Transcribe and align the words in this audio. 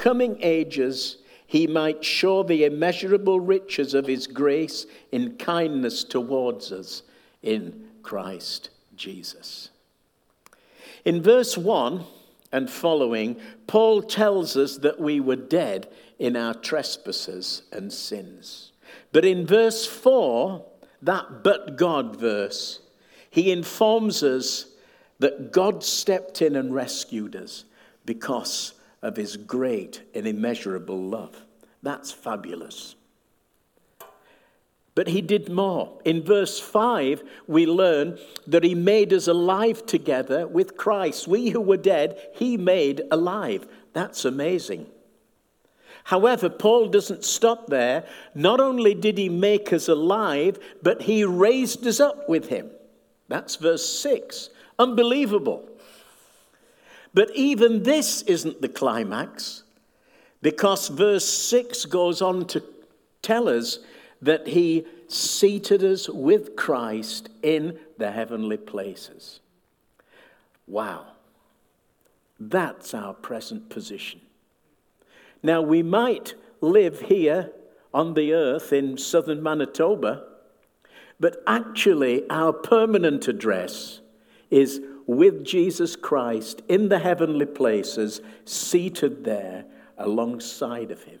coming 0.00 0.38
ages 0.40 1.18
he 1.46 1.66
might 1.66 2.02
show 2.02 2.42
the 2.42 2.64
immeasurable 2.64 3.38
riches 3.38 3.92
of 3.92 4.06
his 4.06 4.26
grace 4.26 4.86
in 5.12 5.36
kindness 5.36 6.04
towards 6.04 6.72
us 6.72 7.02
in 7.42 7.88
Christ 8.02 8.70
Jesus. 8.96 9.68
In 11.04 11.20
verse 11.20 11.58
1 11.58 12.04
and 12.50 12.70
following, 12.70 13.36
Paul 13.66 14.00
tells 14.02 14.56
us 14.56 14.78
that 14.78 15.00
we 15.00 15.20
were 15.20 15.36
dead 15.36 15.88
in 16.18 16.34
our 16.34 16.54
trespasses 16.54 17.62
and 17.70 17.92
sins. 17.92 18.72
But 19.12 19.26
in 19.26 19.46
verse 19.46 19.86
4, 19.86 20.64
that 21.02 21.42
but 21.44 21.76
God 21.76 22.16
verse, 22.16 22.80
he 23.28 23.52
informs 23.52 24.22
us 24.22 24.66
that 25.18 25.52
God 25.52 25.84
stepped 25.84 26.40
in 26.40 26.56
and 26.56 26.74
rescued 26.74 27.36
us 27.36 27.64
because 28.06 28.74
of 29.02 29.16
his 29.16 29.36
great 29.36 30.02
and 30.14 30.26
immeasurable 30.26 31.00
love. 31.00 31.44
That's 31.82 32.12
fabulous. 32.12 32.94
But 34.94 35.08
he 35.08 35.22
did 35.22 35.48
more. 35.48 35.98
In 36.04 36.22
verse 36.22 36.58
5, 36.58 37.22
we 37.46 37.64
learn 37.64 38.18
that 38.46 38.64
he 38.64 38.74
made 38.74 39.12
us 39.12 39.28
alive 39.28 39.86
together 39.86 40.46
with 40.46 40.76
Christ. 40.76 41.28
We 41.28 41.50
who 41.50 41.60
were 41.60 41.76
dead, 41.76 42.20
he 42.34 42.56
made 42.56 43.02
alive. 43.10 43.66
That's 43.92 44.24
amazing. 44.24 44.86
However, 46.04 46.48
Paul 46.48 46.88
doesn't 46.88 47.24
stop 47.24 47.68
there. 47.68 48.04
Not 48.34 48.60
only 48.60 48.94
did 48.94 49.16
he 49.16 49.28
make 49.28 49.72
us 49.72 49.88
alive, 49.88 50.58
but 50.82 51.02
he 51.02 51.24
raised 51.24 51.86
us 51.86 52.00
up 52.00 52.28
with 52.28 52.48
him. 52.48 52.70
That's 53.28 53.56
verse 53.56 53.88
6. 54.00 54.50
Unbelievable. 54.78 55.68
But 57.12 57.30
even 57.34 57.82
this 57.82 58.22
isn't 58.22 58.60
the 58.60 58.68
climax, 58.68 59.64
because 60.42 60.88
verse 60.88 61.28
6 61.28 61.84
goes 61.86 62.22
on 62.22 62.46
to 62.46 62.62
tell 63.22 63.48
us 63.48 63.80
that 64.22 64.48
he 64.48 64.86
seated 65.08 65.82
us 65.82 66.08
with 66.08 66.56
Christ 66.56 67.28
in 67.42 67.78
the 67.98 68.12
heavenly 68.12 68.56
places. 68.56 69.40
Wow. 70.66 71.06
That's 72.38 72.94
our 72.94 73.12
present 73.12 73.68
position. 73.68 74.20
Now, 75.42 75.60
we 75.60 75.82
might 75.82 76.34
live 76.60 77.02
here 77.02 77.50
on 77.92 78.14
the 78.14 78.32
earth 78.32 78.72
in 78.72 78.96
southern 78.96 79.42
Manitoba, 79.42 80.24
but 81.18 81.42
actually, 81.46 82.28
our 82.30 82.52
permanent 82.52 83.28
address 83.28 84.00
is 84.50 84.80
with 85.10 85.44
Jesus 85.44 85.96
Christ 85.96 86.62
in 86.68 86.88
the 86.88 87.00
heavenly 87.00 87.44
places, 87.44 88.20
seated 88.44 89.24
there 89.24 89.64
alongside 89.98 90.92
of 90.92 91.02
him. 91.02 91.18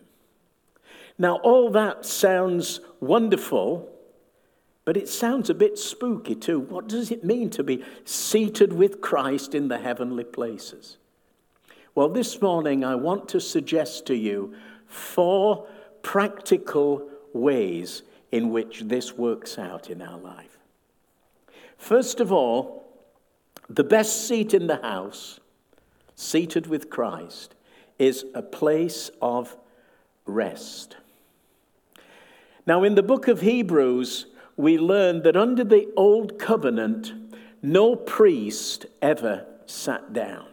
Now, 1.18 1.38
all 1.38 1.70
that 1.72 2.06
sounds 2.06 2.78
wonderful, 3.00 3.90
but 4.84 4.96
it 4.96 5.08
sounds 5.08 5.50
a 5.50 5.54
bit 5.54 5.76
spooky 5.76 6.36
too. 6.36 6.60
What 6.60 6.86
does 6.86 7.10
it 7.10 7.24
mean 7.24 7.50
to 7.50 7.64
be 7.64 7.84
seated 8.04 8.72
with 8.72 9.00
Christ 9.00 9.56
in 9.56 9.66
the 9.66 9.78
heavenly 9.78 10.22
places? 10.22 10.96
Well, 11.96 12.08
this 12.08 12.40
morning 12.40 12.84
I 12.84 12.94
want 12.94 13.28
to 13.30 13.40
suggest 13.40 14.06
to 14.06 14.14
you 14.14 14.54
four 14.86 15.66
practical 16.02 17.08
ways 17.32 18.04
in 18.30 18.50
which 18.50 18.82
this 18.82 19.14
works 19.18 19.58
out 19.58 19.90
in 19.90 20.00
our 20.00 20.18
life. 20.18 20.58
First 21.76 22.20
of 22.20 22.30
all, 22.30 22.80
the 23.70 23.84
best 23.84 24.26
seat 24.26 24.52
in 24.52 24.66
the 24.66 24.82
house, 24.82 25.38
seated 26.16 26.66
with 26.66 26.90
Christ, 26.90 27.54
is 28.00 28.24
a 28.34 28.42
place 28.42 29.10
of 29.22 29.56
rest. 30.26 30.96
Now, 32.66 32.82
in 32.82 32.96
the 32.96 33.02
book 33.02 33.28
of 33.28 33.42
Hebrews, 33.42 34.26
we 34.56 34.76
learn 34.76 35.22
that 35.22 35.36
under 35.36 35.62
the 35.62 35.88
old 35.96 36.38
covenant, 36.38 37.12
no 37.62 37.94
priest 37.94 38.86
ever 39.00 39.46
sat 39.66 40.12
down. 40.12 40.46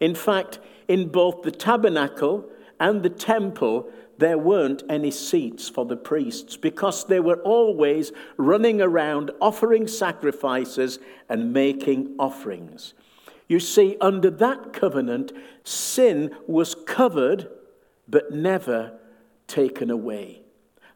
In 0.00 0.16
fact, 0.16 0.58
in 0.88 1.08
both 1.08 1.42
the 1.42 1.52
tabernacle 1.52 2.44
and 2.80 3.02
the 3.02 3.10
temple, 3.10 3.88
there 4.22 4.38
weren't 4.38 4.82
any 4.88 5.10
seats 5.10 5.68
for 5.68 5.84
the 5.84 5.96
priests 5.96 6.56
because 6.56 7.06
they 7.06 7.20
were 7.20 7.40
always 7.42 8.12
running 8.36 8.80
around 8.80 9.30
offering 9.40 9.86
sacrifices 9.86 10.98
and 11.28 11.52
making 11.52 12.14
offerings. 12.18 12.94
You 13.48 13.60
see, 13.60 13.96
under 14.00 14.30
that 14.30 14.72
covenant, 14.72 15.32
sin 15.64 16.34
was 16.46 16.74
covered 16.74 17.48
but 18.08 18.32
never 18.32 18.98
taken 19.46 19.90
away. 19.90 20.42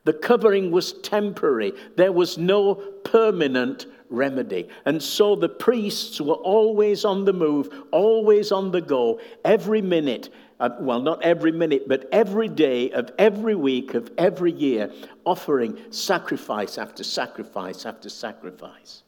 The 0.05 0.13
covering 0.13 0.71
was 0.71 0.93
temporary, 0.93 1.73
there 1.97 2.13
was 2.13 2.39
no 2.39 2.77
permanent 2.77 3.87
remedy. 4.09 4.69
And 4.85 5.03
so 5.03 5.35
the 5.35 5.49
priests 5.49 6.21
were 6.21 6.35
always 6.35 7.05
on 7.05 7.25
the 7.25 7.33
move, 7.33 7.69
always 7.91 8.53
on 8.53 8.71
the 8.71 8.81
go, 8.81 9.21
every 9.45 9.83
minute 9.83 10.31
uh, 10.59 10.71
well, 10.81 11.01
not 11.01 11.23
every 11.23 11.53
minute, 11.53 11.87
but 11.87 12.09
every 12.11 12.49
day 12.49 12.91
of 12.91 13.11
every 13.19 13.55
week 13.55 13.95
of 13.95 14.11
every 14.17 14.53
year, 14.53 14.91
offering 15.25 15.79
sacrifice 15.91 16.79
after 16.79 17.05
sacrifice 17.05 17.85
after 17.85 18.09
sacrifice. 18.09 19.03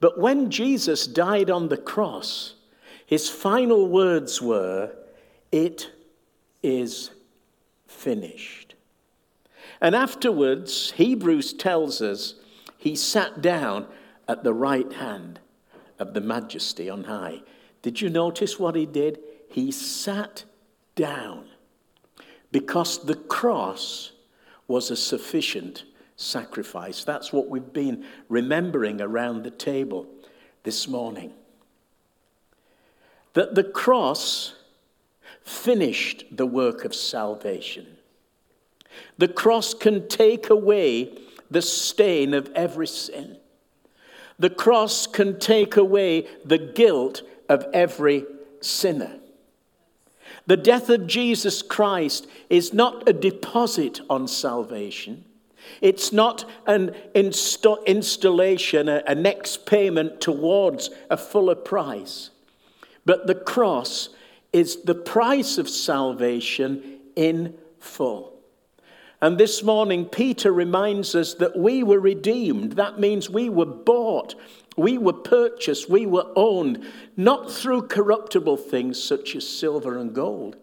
But 0.00 0.18
when 0.18 0.50
Jesus 0.50 1.06
died 1.06 1.50
on 1.50 1.68
the 1.68 1.76
cross, 1.76 2.54
his 3.04 3.28
final 3.28 3.88
words 3.88 4.40
were, 4.40 4.92
It 5.52 5.90
is 6.62 7.10
finished. 7.86 8.74
And 9.80 9.94
afterwards, 9.94 10.92
Hebrews 10.92 11.52
tells 11.52 12.00
us 12.00 12.34
he 12.78 12.96
sat 12.96 13.42
down 13.42 13.86
at 14.26 14.42
the 14.42 14.54
right 14.54 14.90
hand 14.92 15.40
of 15.98 16.14
the 16.14 16.20
majesty 16.20 16.88
on 16.88 17.04
high. 17.04 17.42
Did 17.82 18.00
you 18.00 18.10
notice 18.10 18.58
what 18.58 18.74
he 18.74 18.86
did? 18.86 19.18
He 19.48 19.70
sat 19.70 20.44
down 20.94 21.48
because 22.52 23.04
the 23.04 23.14
cross 23.14 24.12
was 24.68 24.90
a 24.90 24.96
sufficient 24.96 25.84
sacrifice. 26.16 27.04
That's 27.04 27.32
what 27.32 27.48
we've 27.48 27.72
been 27.72 28.04
remembering 28.28 29.00
around 29.00 29.42
the 29.42 29.50
table 29.50 30.06
this 30.62 30.88
morning. 30.88 31.32
That 33.34 33.54
the 33.54 33.64
cross 33.64 34.54
finished 35.42 36.24
the 36.32 36.46
work 36.46 36.84
of 36.84 36.94
salvation. 36.94 37.86
The 39.18 39.28
cross 39.28 39.74
can 39.74 40.08
take 40.08 40.50
away 40.50 41.18
the 41.50 41.62
stain 41.62 42.34
of 42.34 42.50
every 42.54 42.86
sin. 42.86 43.38
The 44.38 44.50
cross 44.50 45.06
can 45.06 45.38
take 45.38 45.76
away 45.76 46.26
the 46.44 46.58
guilt 46.58 47.22
of 47.48 47.64
every 47.72 48.24
sinner. 48.60 49.20
The 50.46 50.56
death 50.56 50.88
of 50.90 51.06
Jesus 51.06 51.60
Christ 51.62 52.26
is 52.48 52.72
not 52.72 53.08
a 53.08 53.12
deposit 53.12 54.00
on 54.08 54.28
salvation. 54.28 55.24
It's 55.80 56.12
not 56.12 56.48
an 56.66 56.94
insta- 57.14 57.84
installation, 57.86 58.88
a, 58.88 59.02
a 59.06 59.14
next 59.14 59.66
payment 59.66 60.20
towards 60.20 60.90
a 61.10 61.16
fuller 61.16 61.56
price. 61.56 62.30
But 63.04 63.26
the 63.26 63.34
cross 63.34 64.10
is 64.52 64.82
the 64.82 64.94
price 64.94 65.58
of 65.58 65.68
salvation 65.68 67.00
in 67.16 67.54
full. 67.80 68.36
And 69.20 69.38
this 69.38 69.62
morning, 69.62 70.04
Peter 70.04 70.52
reminds 70.52 71.14
us 71.14 71.34
that 71.34 71.56
we 71.56 71.82
were 71.82 72.00
redeemed. 72.00 72.72
That 72.72 73.00
means 73.00 73.30
we 73.30 73.48
were 73.48 73.66
bought 73.66 74.34
we 74.76 74.98
were 74.98 75.12
purchased, 75.12 75.88
we 75.88 76.06
were 76.06 76.30
owned, 76.36 76.84
not 77.16 77.50
through 77.50 77.88
corruptible 77.88 78.58
things 78.58 79.02
such 79.02 79.34
as 79.34 79.48
silver 79.48 79.98
and 79.98 80.14
gold, 80.14 80.56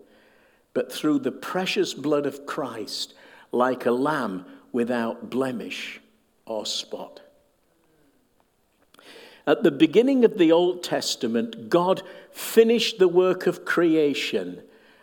but 0.74 0.92
through 0.92 1.20
the 1.20 1.32
precious 1.32 1.94
blood 1.94 2.26
of 2.26 2.46
Christ, 2.46 3.16
like 3.52 3.86
a 3.86 3.92
lamb 3.92 4.46
without 4.72 5.30
blemish 5.30 6.00
or 6.46 6.66
spot. 6.66 7.22
At 9.46 9.64
the 9.64 9.72
beginning 9.72 10.24
of 10.24 10.38
the 10.38 10.52
Old 10.52 10.84
Testament, 10.84 11.70
God 11.70 12.02
finished 12.32 13.00
the 13.00 13.10
work 13.10 13.46
of 13.46 13.66
creation 13.66 14.62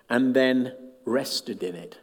and 0.08 0.34
then 0.34 0.74
rested 1.04 1.62
in 1.62 1.74
it. 1.74 1.98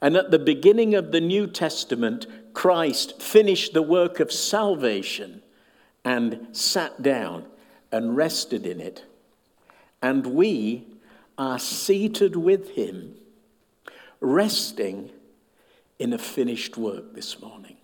And 0.00 0.16
at 0.16 0.30
the 0.30 0.38
beginning 0.38 0.94
of 0.94 1.12
the 1.12 1.20
New 1.20 1.46
Testament, 1.46 2.26
Christ 2.54 3.20
finished 3.20 3.74
the 3.74 3.82
work 3.82 4.20
of 4.20 4.32
salvation 4.32 5.42
and 6.08 6.48
sat 6.52 7.02
down 7.02 7.44
and 7.92 8.16
rested 8.16 8.64
in 8.64 8.80
it. 8.80 9.04
And 10.00 10.26
we 10.26 10.86
are 11.36 11.58
seated 11.58 12.34
with 12.34 12.70
him, 12.70 13.14
resting 14.18 15.10
in 15.98 16.14
a 16.14 16.18
finished 16.18 16.78
work 16.78 17.12
this 17.14 17.42
morning. 17.42 17.76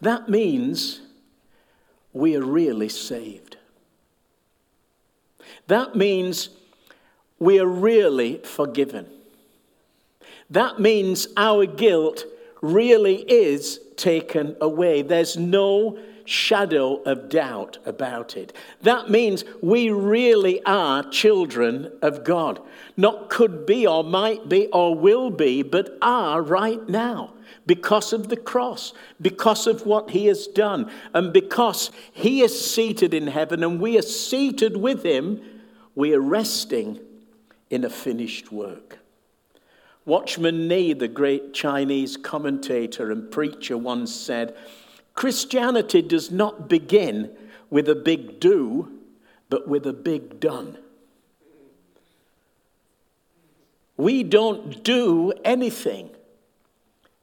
That 0.00 0.28
means 0.28 1.00
we 2.12 2.34
are 2.34 2.44
really 2.44 2.88
saved. 2.88 3.58
That 5.68 5.94
means 5.94 6.48
we 7.38 7.60
are 7.60 7.68
really 7.68 8.38
forgiven. 8.38 9.06
That 10.50 10.80
means 10.80 11.28
our 11.36 11.66
guilt 11.66 12.24
really 12.62 13.22
is 13.30 13.78
taken 13.96 14.56
away. 14.60 15.02
There's 15.02 15.36
no 15.36 15.98
shadow 16.26 16.96
of 17.02 17.28
doubt 17.28 17.78
about 17.86 18.36
it. 18.36 18.52
That 18.82 19.10
means 19.10 19.44
we 19.62 19.90
really 19.90 20.62
are 20.64 21.02
children 21.08 21.92
of 22.02 22.24
God. 22.24 22.60
Not 22.96 23.30
could 23.30 23.66
be 23.66 23.86
or 23.86 24.04
might 24.04 24.48
be 24.48 24.66
or 24.68 24.94
will 24.94 25.30
be, 25.30 25.62
but 25.62 25.96
are 26.02 26.42
right 26.42 26.86
now 26.88 27.32
because 27.66 28.12
of 28.12 28.28
the 28.28 28.36
cross, 28.36 28.92
because 29.20 29.66
of 29.66 29.86
what 29.86 30.10
he 30.10 30.26
has 30.26 30.46
done, 30.46 30.90
and 31.12 31.32
because 31.32 31.90
he 32.12 32.42
is 32.42 32.70
seated 32.70 33.12
in 33.12 33.26
heaven 33.26 33.62
and 33.62 33.80
we 33.80 33.98
are 33.98 34.02
seated 34.02 34.76
with 34.76 35.02
him, 35.02 35.42
we 35.94 36.14
are 36.14 36.20
resting 36.20 37.00
in 37.70 37.84
a 37.84 37.90
finished 37.90 38.52
work. 38.52 38.98
Watchman 40.04 40.68
Nee, 40.68 40.92
the 40.92 41.08
great 41.08 41.52
Chinese 41.52 42.16
commentator 42.16 43.10
and 43.10 43.28
preacher, 43.28 43.76
once 43.76 44.14
said, 44.14 44.54
Christianity 45.16 46.02
does 46.02 46.30
not 46.30 46.68
begin 46.68 47.30
with 47.70 47.88
a 47.88 47.94
big 47.94 48.38
do, 48.38 49.00
but 49.48 49.66
with 49.66 49.86
a 49.86 49.92
big 49.92 50.38
done. 50.38 50.78
We 53.96 54.22
don't 54.22 54.84
do 54.84 55.32
anything. 55.42 56.10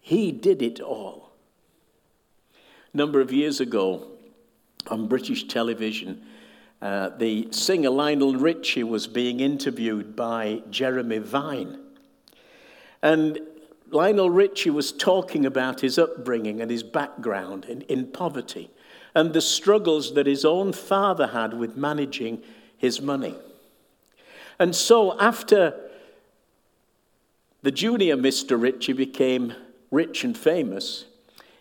He 0.01 0.31
did 0.31 0.61
it 0.61 0.79
all. 0.79 1.31
A 2.93 2.97
number 2.97 3.21
of 3.21 3.31
years 3.31 3.59
ago 3.59 4.07
on 4.87 5.07
British 5.07 5.47
television, 5.47 6.23
uh, 6.81 7.09
the 7.17 7.47
singer 7.51 7.91
Lionel 7.91 8.35
Richie 8.35 8.83
was 8.83 9.05
being 9.05 9.39
interviewed 9.39 10.15
by 10.15 10.63
Jeremy 10.71 11.19
Vine. 11.19 11.79
And 13.03 13.39
Lionel 13.93 14.29
Richie 14.29 14.69
was 14.69 14.91
talking 14.91 15.45
about 15.45 15.81
his 15.81 15.97
upbringing 15.97 16.61
and 16.61 16.69
his 16.71 16.83
background 16.83 17.65
in, 17.65 17.81
in 17.83 18.07
poverty 18.07 18.69
and 19.15 19.33
the 19.33 19.41
struggles 19.41 20.13
that 20.15 20.25
his 20.25 20.43
own 20.43 20.73
father 20.73 21.27
had 21.27 21.53
with 21.53 21.77
managing 21.77 22.41
his 22.77 23.01
money. 23.01 23.35
And 24.59 24.75
so, 24.75 25.19
after 25.19 25.73
the 27.61 27.71
junior 27.71 28.17
Mr. 28.17 28.59
Richie 28.59 28.93
became 28.93 29.53
rich 29.91 30.23
and 30.23 30.37
famous, 30.37 31.05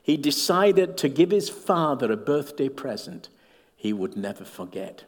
he 0.02 0.16
decided 0.16 0.96
to 0.98 1.08
give 1.08 1.30
his 1.30 1.48
father 1.48 2.10
a 2.10 2.16
birthday 2.16 2.68
present 2.68 3.28
he 3.76 3.92
would 3.92 4.16
never 4.16 4.44
forget. 4.44 5.04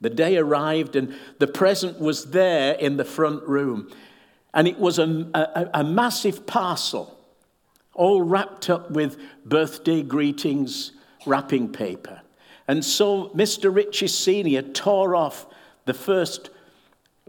The 0.00 0.10
day 0.10 0.36
arrived, 0.36 0.96
and 0.96 1.14
the 1.38 1.46
present 1.46 1.98
was 1.98 2.26
there 2.26 2.74
in 2.74 2.96
the 2.96 3.04
front 3.04 3.42
room. 3.44 3.90
And 4.54 4.68
it 4.68 4.78
was 4.78 4.98
a, 4.98 5.28
a, 5.34 5.80
a 5.80 5.84
massive 5.84 6.46
parcel, 6.46 7.18
all 7.92 8.22
wrapped 8.22 8.70
up 8.70 8.90
with 8.90 9.18
birthday 9.44 10.02
greetings, 10.02 10.92
wrapping 11.26 11.72
paper. 11.72 12.22
And 12.66 12.84
so 12.84 13.28
Mr. 13.30 13.74
Richie 13.74 14.06
Sr. 14.06 14.62
tore 14.62 15.14
off 15.16 15.46
the 15.84 15.94
first 15.94 16.50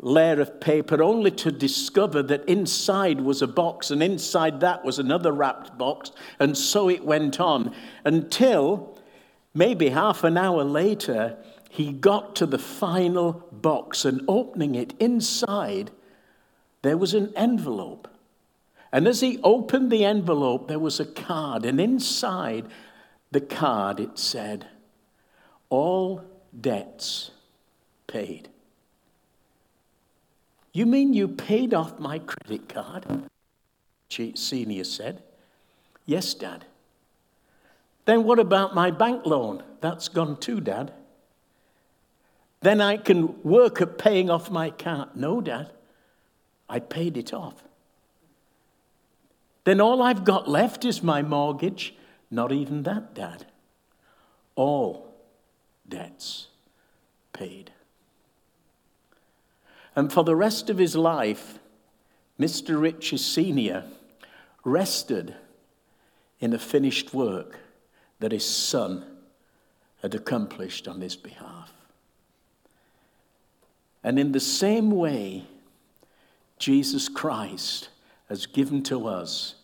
layer 0.02 0.42
of 0.42 0.60
paper 0.60 1.02
only 1.02 1.32
to 1.32 1.52
discover 1.52 2.22
that 2.22 2.48
inside 2.48 3.22
was 3.22 3.42
a 3.42 3.48
box 3.48 3.92
and 3.92 4.04
inside 4.04 4.60
that 4.60 4.84
was 4.84 5.00
another 5.00 5.32
wrapped 5.32 5.78
box. 5.78 6.12
And 6.40 6.58
so 6.58 6.90
it 6.90 7.04
went 7.04 7.40
on 7.40 7.74
until 8.04 9.00
maybe 9.54 9.90
half 9.90 10.24
an 10.24 10.38
hour 10.38 10.64
later, 10.64 11.38
he 11.70 11.92
got 11.92 12.36
to 12.38 12.46
the 12.46 12.60
final 12.60 13.48
box 13.52 14.06
and 14.06 14.22
opening 14.28 14.76
it 14.76 14.94
inside 15.00 15.92
there 16.86 16.98
was 16.98 17.14
an 17.14 17.34
envelope. 17.36 18.08
And 18.92 19.08
as 19.08 19.20
he 19.22 19.40
opened 19.44 19.92
the 19.92 20.06
envelope, 20.06 20.68
there 20.68 20.80
was 20.80 21.00
a 21.00 21.06
card. 21.06 21.66
And 21.66 21.82
inside 21.82 22.68
the 23.32 23.42
card, 23.42 24.00
it 24.00 24.18
said, 24.20 24.68
All 25.70 26.24
debts 26.60 27.32
paid. 28.08 28.50
You 30.72 30.86
mean 30.86 31.14
you 31.14 31.28
paid 31.28 31.74
off 31.74 32.00
my 32.00 32.20
credit 32.20 32.70
card? 32.70 33.06
Senior 34.10 34.84
said. 34.84 35.24
Yes, 36.06 36.34
Dad. 36.34 36.66
Then 38.06 38.24
what 38.24 38.40
about 38.40 38.76
my 38.76 38.92
bank 38.92 39.26
loan? 39.26 39.64
That's 39.82 40.08
gone 40.08 40.38
too, 40.38 40.62
Dad. 40.62 40.94
Then 42.62 42.80
I 42.80 42.98
can 42.98 43.42
work 43.44 43.82
at 43.82 43.98
paying 43.98 44.30
off 44.30 44.52
my 44.52 44.70
car. 44.70 45.10
No, 45.16 45.42
Dad. 45.42 45.72
I 46.70 46.80
paid 46.80 47.18
it 47.18 47.34
off. 47.34 47.64
Then 49.64 49.82
all 49.82 50.02
I've 50.02 50.24
got 50.24 50.48
left 50.48 50.86
is 50.86 51.04
my 51.04 51.22
mortgage. 51.22 51.96
Not 52.30 52.52
even 52.52 52.84
that, 52.84 53.14
Dad. 53.14 53.46
All 54.56 55.14
debts 55.88 56.48
paid. 57.34 57.72
And 59.96 60.12
for 60.12 60.24
the 60.24 60.36
rest 60.36 60.70
of 60.70 60.78
his 60.78 60.96
life, 60.96 61.60
Mr. 62.40 62.80
Richie 62.80 63.18
Sr. 63.18 63.84
rested 64.64 65.36
in 66.40 66.52
the 66.52 66.60
finished 66.60 67.14
work 67.14 67.60
that 68.20 68.32
his 68.32 68.46
son 68.46 69.06
had 70.02 70.14
accomplished 70.14 70.88
on 70.88 71.02
his 71.02 71.16
behalf. 71.16 71.72
And 74.04 74.20
in 74.20 74.34
the 74.34 74.40
same 74.40 74.92
way, 74.92 75.46
Jesus 76.58 77.10
Christ 77.10 77.90
has 78.30 78.46
given 78.46 78.82
to 78.84 79.08
us 79.08 79.56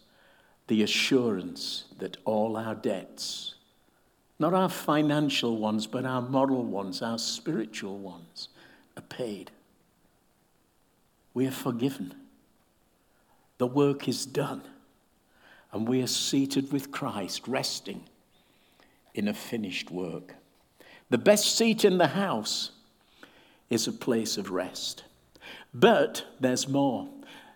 the 0.68 0.84
assurance 0.84 1.86
that 2.00 2.18
all 2.26 2.58
our 2.58 2.76
debts, 2.76 3.56
not 4.40 4.54
our 4.54 4.70
financial 4.70 5.58
ones, 5.58 5.88
but 5.88 6.06
our 6.06 6.22
moral 6.22 6.64
ones, 6.64 7.02
our 7.02 7.18
spiritual 7.18 7.98
ones, 7.98 8.50
are 8.98 9.04
paid. 9.04 9.52
We 11.34 11.48
are 11.48 11.52
forgiven. 11.52 12.14
The 13.58 13.68
work 13.68 14.08
is 14.08 14.26
done. 14.26 14.62
And 15.72 15.88
we 15.88 16.02
are 16.02 16.08
seated 16.08 16.72
with 16.74 16.92
Christ, 16.92 17.48
resting 17.48 18.04
in 19.14 19.28
a 19.28 19.34
finished 19.34 19.90
work. 19.90 20.36
The 21.10 21.18
best 21.18 21.58
seat 21.58 21.86
in 21.86 21.98
the 21.98 22.08
house 22.08 22.72
is 23.70 23.88
a 23.88 23.94
place 23.94 24.38
of 24.38 24.52
rest. 24.52 25.04
But 25.74 26.26
there's 26.40 26.68
more. 26.68 27.08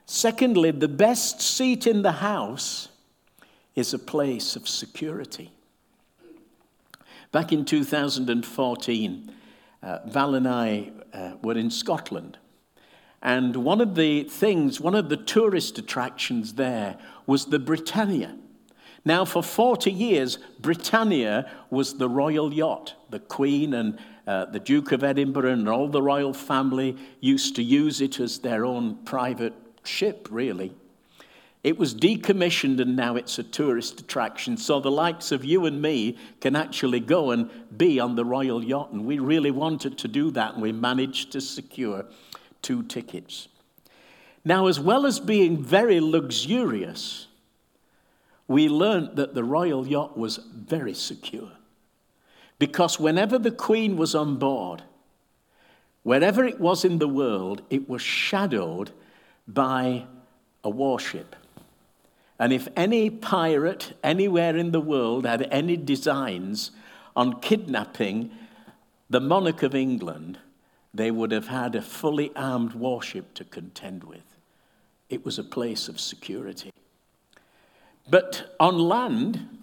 Secondly, 0.06 0.72
the 0.72 0.88
best 0.88 1.42
seat 1.42 1.88
in 1.88 2.02
the 2.02 2.14
house 2.14 2.90
is 3.76 3.94
a 3.94 4.00
place 4.00 4.56
of 4.56 4.68
security. 4.68 5.52
Back 7.32 7.52
in 7.52 7.66
2014, 7.66 9.32
uh, 9.84 10.00
Val 10.08 10.36
and 10.36 10.48
I 10.48 10.92
uh, 11.14 11.34
were 11.42 11.58
in 11.58 11.70
Scotland. 11.70 12.38
And 13.22 13.58
one 13.58 13.82
of 13.82 13.96
the 13.96 14.24
things, 14.24 14.80
one 14.80 14.96
of 14.96 15.10
the 15.10 15.18
tourist 15.18 15.78
attractions 15.78 16.54
there 16.54 16.98
was 17.26 17.48
the 17.48 17.60
Britannia. 17.60 18.38
Now, 19.04 19.26
for 19.26 19.44
40 19.44 19.92
years, 19.92 20.38
Britannia 20.60 21.50
was 21.70 21.98
the 21.98 22.10
royal 22.10 22.54
yacht. 22.54 22.96
The 23.10 23.20
Queen 23.20 23.74
and 23.74 24.00
uh, 24.28 24.46
the 24.46 24.60
Duke 24.60 24.92
of 24.92 25.04
Edinburgh 25.04 25.52
and 25.52 25.70
all 25.70 25.88
the 25.88 26.02
royal 26.02 26.34
family 26.34 26.98
used 27.20 27.56
to 27.58 27.64
use 27.64 28.02
it 28.02 28.20
as 28.20 28.40
their 28.40 28.66
own 28.66 28.96
private 29.06 29.54
ship, 29.84 30.28
really. 30.32 30.74
It 31.64 31.80
was 31.80 31.96
decommissioned 31.96 32.80
and 32.80 32.96
now 32.96 33.16
it's 33.16 33.40
a 33.40 33.44
tourist 33.44 34.00
attraction. 34.00 34.56
So 34.56 34.80
the 34.80 34.92
likes 34.92 35.32
of 35.32 35.44
you 35.44 35.66
and 35.66 35.82
me 35.82 36.16
can 36.40 36.56
actually 36.56 37.00
go 37.00 37.32
and 37.32 37.50
be 37.76 38.00
on 38.00 38.16
the 38.16 38.24
royal 38.24 38.64
yacht. 38.64 38.92
And 38.92 39.06
we 39.06 39.18
really 39.18 39.50
wanted 39.50 39.98
to 39.98 40.08
do 40.08 40.30
that 40.32 40.54
and 40.54 40.62
we 40.62 40.72
managed 40.72 41.32
to 41.32 41.42
secure 41.42 42.06
two 42.62 42.84
tickets. 42.84 43.48
Now, 44.44 44.68
as 44.68 44.80
well 44.80 45.08
as 45.08 45.20
being 45.20 45.64
very 45.64 46.00
luxurious, 46.00 47.26
we 48.48 48.70
learned 48.70 49.16
that 49.16 49.34
the 49.34 49.44
royal 49.44 49.88
yacht 49.88 50.16
was 50.16 50.38
very 50.38 50.94
secure. 50.94 51.50
Because 52.58 53.00
whenever 53.00 53.38
the 53.38 53.52
Queen 53.52 53.98
was 53.98 54.16
on 54.16 54.38
board, 54.38 54.84
wherever 56.04 56.46
it 56.46 56.60
was 56.60 56.86
in 56.86 57.00
the 57.00 57.08
world, 57.08 57.62
it 57.70 57.90
was 57.90 58.02
shadowed 58.02 58.92
by 59.48 60.06
a 60.64 60.70
warship. 60.70 61.36
And 62.40 62.52
if 62.52 62.68
any 62.76 63.10
pirate 63.10 63.98
anywhere 64.04 64.56
in 64.58 64.72
the 64.72 64.82
world 64.82 65.26
had 65.26 65.48
any 65.52 65.78
designs 65.78 66.72
on 67.16 67.40
kidnapping 67.40 68.32
the 69.10 69.22
monarch 69.22 69.64
of 69.64 69.76
England, 69.76 70.40
they 70.94 71.12
would 71.12 71.32
have 71.32 71.48
had 71.48 71.76
a 71.76 71.82
fully 71.82 72.32
armed 72.36 72.74
warship 72.74 73.34
to 73.36 73.44
contend 73.44 74.04
with. 74.04 74.36
It 75.10 75.24
was 75.24 75.38
a 75.38 75.44
place 75.44 75.88
of 75.88 76.00
security. 76.00 76.72
But 78.10 78.56
on 78.60 78.78
land, 78.78 79.55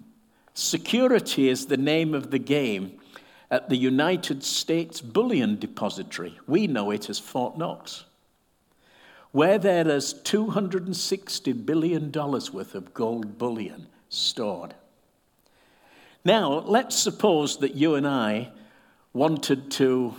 Security 0.53 1.49
is 1.49 1.65
the 1.65 1.77
name 1.77 2.13
of 2.13 2.31
the 2.31 2.39
game 2.39 2.99
at 3.49 3.69
the 3.69 3.77
United 3.77 4.43
States 4.43 5.01
Bullion 5.01 5.57
Depository. 5.57 6.39
We 6.47 6.67
know 6.67 6.91
it 6.91 7.09
as 7.09 7.19
Fort 7.19 7.57
Knox. 7.57 8.05
where 9.33 9.57
there 9.57 9.87
is 9.87 10.13
$260 10.13 11.65
billion 11.65 12.11
worth 12.11 12.75
of 12.75 12.93
gold 12.93 13.37
bullion 13.39 13.87
stored. 14.07 14.75
Now, 16.23 16.59
let's 16.59 16.95
suppose 16.95 17.57
that 17.57 17.73
you 17.73 17.95
and 17.95 18.07
I 18.07 18.51
wanted 19.11 19.71
to 19.71 20.13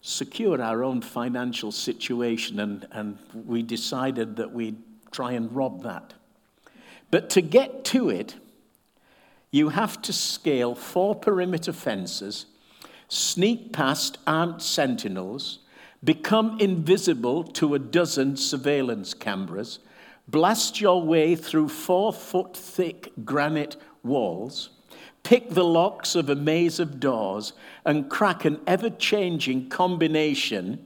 secure 0.00 0.60
our 0.60 0.82
own 0.82 1.02
financial 1.02 1.70
situation 1.70 2.58
and, 2.60 2.88
and 2.92 3.18
we 3.34 3.62
decided 3.62 4.36
that 4.36 4.52
we'd 4.52 4.82
try 5.10 5.32
and 5.32 5.54
rob 5.54 5.82
that. 5.82 6.14
But 7.10 7.28
to 7.30 7.42
get 7.42 7.84
to 7.86 8.08
it, 8.08 8.36
you 9.52 9.68
have 9.68 10.00
to 10.02 10.12
scale 10.12 10.74
four 10.74 11.14
perimeter 11.14 11.72
fences, 11.72 12.46
sneak 13.06 13.72
past 13.72 14.16
armed 14.26 14.62
sentinels, 14.62 15.58
become 16.02 16.58
invisible 16.58 17.44
to 17.44 17.74
a 17.74 17.78
dozen 17.78 18.36
surveillance 18.36 19.12
cameras, 19.12 19.78
blast 20.26 20.80
your 20.80 21.02
way 21.02 21.36
through 21.36 21.68
four 21.68 22.12
foot 22.12 22.56
thick 22.56 23.12
granite 23.24 23.76
walls, 24.02 24.70
pick 25.22 25.50
the 25.50 25.64
locks 25.64 26.14
of 26.14 26.30
a 26.30 26.34
maze 26.34 26.80
of 26.80 26.98
doors, 26.98 27.52
and 27.84 28.10
crack 28.10 28.46
an 28.46 28.58
ever 28.66 28.88
changing 28.88 29.68
combination 29.68 30.84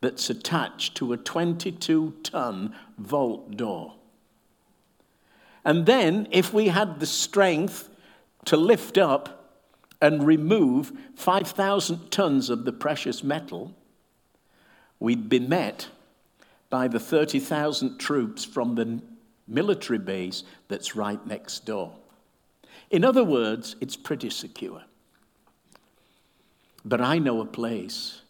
that's 0.00 0.28
attached 0.28 0.96
to 0.96 1.12
a 1.12 1.16
22 1.16 2.14
ton 2.24 2.74
vault 2.98 3.56
door. 3.56 3.94
And 5.64 5.86
then, 5.86 6.26
if 6.30 6.52
we 6.52 6.68
had 6.68 7.00
the 7.00 7.06
strength 7.06 7.89
to 8.46 8.56
lift 8.56 8.98
up 8.98 9.58
and 10.00 10.26
remove 10.26 10.92
5,000 11.14 12.10
tons 12.10 12.50
of 12.50 12.64
the 12.64 12.72
precious 12.72 13.22
metal, 13.22 13.74
we'd 14.98 15.28
be 15.28 15.40
met 15.40 15.88
by 16.70 16.88
the 16.88 17.00
30,000 17.00 17.98
troops 17.98 18.44
from 18.44 18.74
the 18.74 19.02
military 19.46 19.98
base 19.98 20.44
that's 20.68 20.96
right 20.96 21.24
next 21.26 21.66
door. 21.66 21.92
In 22.90 23.04
other 23.04 23.24
words, 23.24 23.76
it's 23.80 23.96
pretty 23.96 24.30
secure. 24.30 24.82
But 26.84 27.00
I 27.00 27.18
know 27.18 27.40
a 27.40 27.46
place 27.46 28.22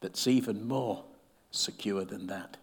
that's 0.00 0.26
even 0.26 0.66
more 0.66 1.04
secure 1.50 2.04
than 2.04 2.26
that. 2.28 2.56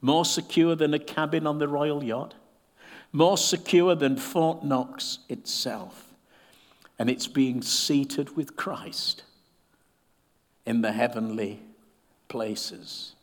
More 0.00 0.24
secure 0.24 0.74
than 0.74 0.92
a 0.92 0.98
cabin 0.98 1.46
on 1.46 1.58
the 1.58 1.68
royal 1.68 2.02
yacht. 2.02 2.34
More 3.12 3.38
secure 3.38 3.94
than 3.94 4.16
Fort 4.16 4.64
Knox 4.64 5.20
itself. 5.28 6.05
And 6.98 7.10
it's 7.10 7.26
being 7.26 7.62
seated 7.62 8.36
with 8.36 8.56
Christ 8.56 9.22
in 10.64 10.80
the 10.80 10.92
heavenly 10.92 11.60
places, 12.28 13.14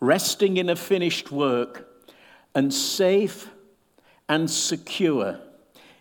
resting 0.00 0.56
in 0.56 0.68
a 0.68 0.76
finished 0.76 1.32
work 1.32 1.88
and 2.54 2.72
safe 2.72 3.48
and 4.28 4.50
secure 4.50 5.40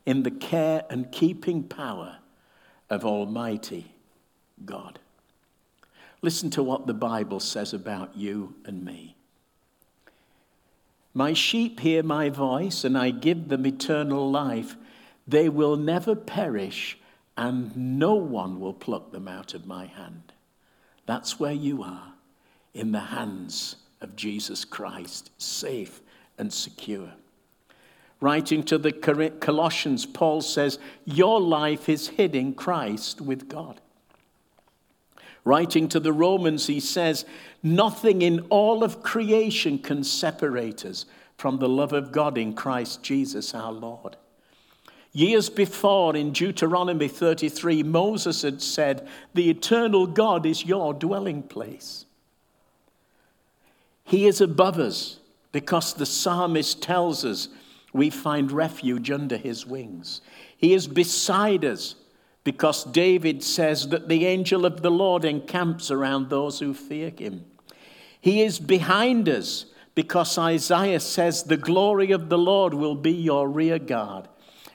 in 0.05 0.23
the 0.23 0.31
care 0.31 0.83
and 0.89 1.11
keeping 1.11 1.63
power 1.63 2.17
of 2.89 3.05
Almighty 3.05 3.93
God. 4.65 4.99
Listen 6.21 6.49
to 6.51 6.61
what 6.61 6.87
the 6.87 6.93
Bible 6.93 7.39
says 7.39 7.73
about 7.73 8.15
you 8.15 8.53
and 8.65 8.85
me. 8.85 9.15
My 11.13 11.33
sheep 11.33 11.79
hear 11.79 12.03
my 12.03 12.29
voice, 12.29 12.83
and 12.83 12.97
I 12.97 13.09
give 13.09 13.49
them 13.49 13.65
eternal 13.65 14.29
life. 14.29 14.75
They 15.27 15.49
will 15.49 15.75
never 15.77 16.15
perish, 16.15 16.97
and 17.37 17.75
no 17.75 18.15
one 18.15 18.59
will 18.59 18.73
pluck 18.73 19.11
them 19.11 19.27
out 19.27 19.53
of 19.53 19.65
my 19.65 19.85
hand. 19.85 20.33
That's 21.05 21.39
where 21.39 21.51
you 21.51 21.83
are 21.83 22.13
in 22.73 22.91
the 22.91 22.99
hands 22.99 23.75
of 24.01 24.15
Jesus 24.15 24.65
Christ, 24.65 25.31
safe 25.37 26.01
and 26.37 26.51
secure. 26.51 27.11
Writing 28.19 28.61
to 28.63 28.77
the 28.77 28.91
Colossians, 28.91 30.05
Paul 30.05 30.41
says, 30.41 30.77
Your 31.05 31.41
life 31.41 31.89
is 31.89 32.09
hid 32.09 32.35
in 32.35 32.53
Christ 32.53 33.19
with 33.19 33.49
God. 33.49 33.81
Writing 35.43 35.87
to 35.89 35.99
the 35.99 36.13
Romans, 36.13 36.67
he 36.67 36.79
says, 36.79 37.25
Nothing 37.63 38.21
in 38.21 38.41
all 38.49 38.83
of 38.83 39.01
creation 39.01 39.79
can 39.79 40.03
separate 40.03 40.85
us 40.85 41.05
from 41.35 41.57
the 41.57 41.69
love 41.69 41.93
of 41.93 42.11
God 42.11 42.37
in 42.37 42.53
Christ 42.53 43.01
Jesus 43.01 43.55
our 43.55 43.71
Lord. 43.71 44.17
Years 45.13 45.49
before, 45.49 46.15
in 46.15 46.31
Deuteronomy 46.31 47.09
33, 47.09 47.83
Moses 47.83 48.43
had 48.43 48.61
said, 48.61 49.07
The 49.33 49.49
eternal 49.49 50.07
God 50.07 50.45
is 50.45 50.65
your 50.65 50.93
dwelling 50.93 51.43
place. 51.43 52.05
He 54.05 54.25
is 54.25 54.39
above 54.39 54.79
us 54.79 55.19
because 55.51 55.93
the 55.93 56.05
psalmist 56.05 56.81
tells 56.81 57.25
us 57.25 57.49
we 57.93 58.09
find 58.09 58.51
refuge 58.51 59.11
under 59.11 59.35
his 59.35 59.65
wings. 59.65 60.21
He 60.55 60.73
is 60.73 60.87
beside 60.87 61.65
us 61.65 61.95
because 62.43 62.85
David 62.85 63.43
says 63.43 63.89
that 63.89 64.07
the 64.07 64.25
angel 64.25 64.65
of 64.65 64.81
the 64.81 64.91
Lord 64.91 65.25
encamps 65.25 65.91
around 65.91 66.29
those 66.29 66.59
who 66.59 66.73
fear 66.73 67.09
him. 67.09 67.45
He 68.19 68.41
is 68.41 68.59
behind 68.59 69.27
us 69.27 69.65
because 69.93 70.37
Isaiah 70.37 70.99
says 70.99 71.43
the 71.43 71.57
glory 71.57 72.11
of 72.11 72.29
the 72.29 72.37
Lord 72.37 72.73
will 72.73 72.95
be 72.95 73.11
your 73.11 73.49
rear 73.49 73.77
guard. 73.77 74.27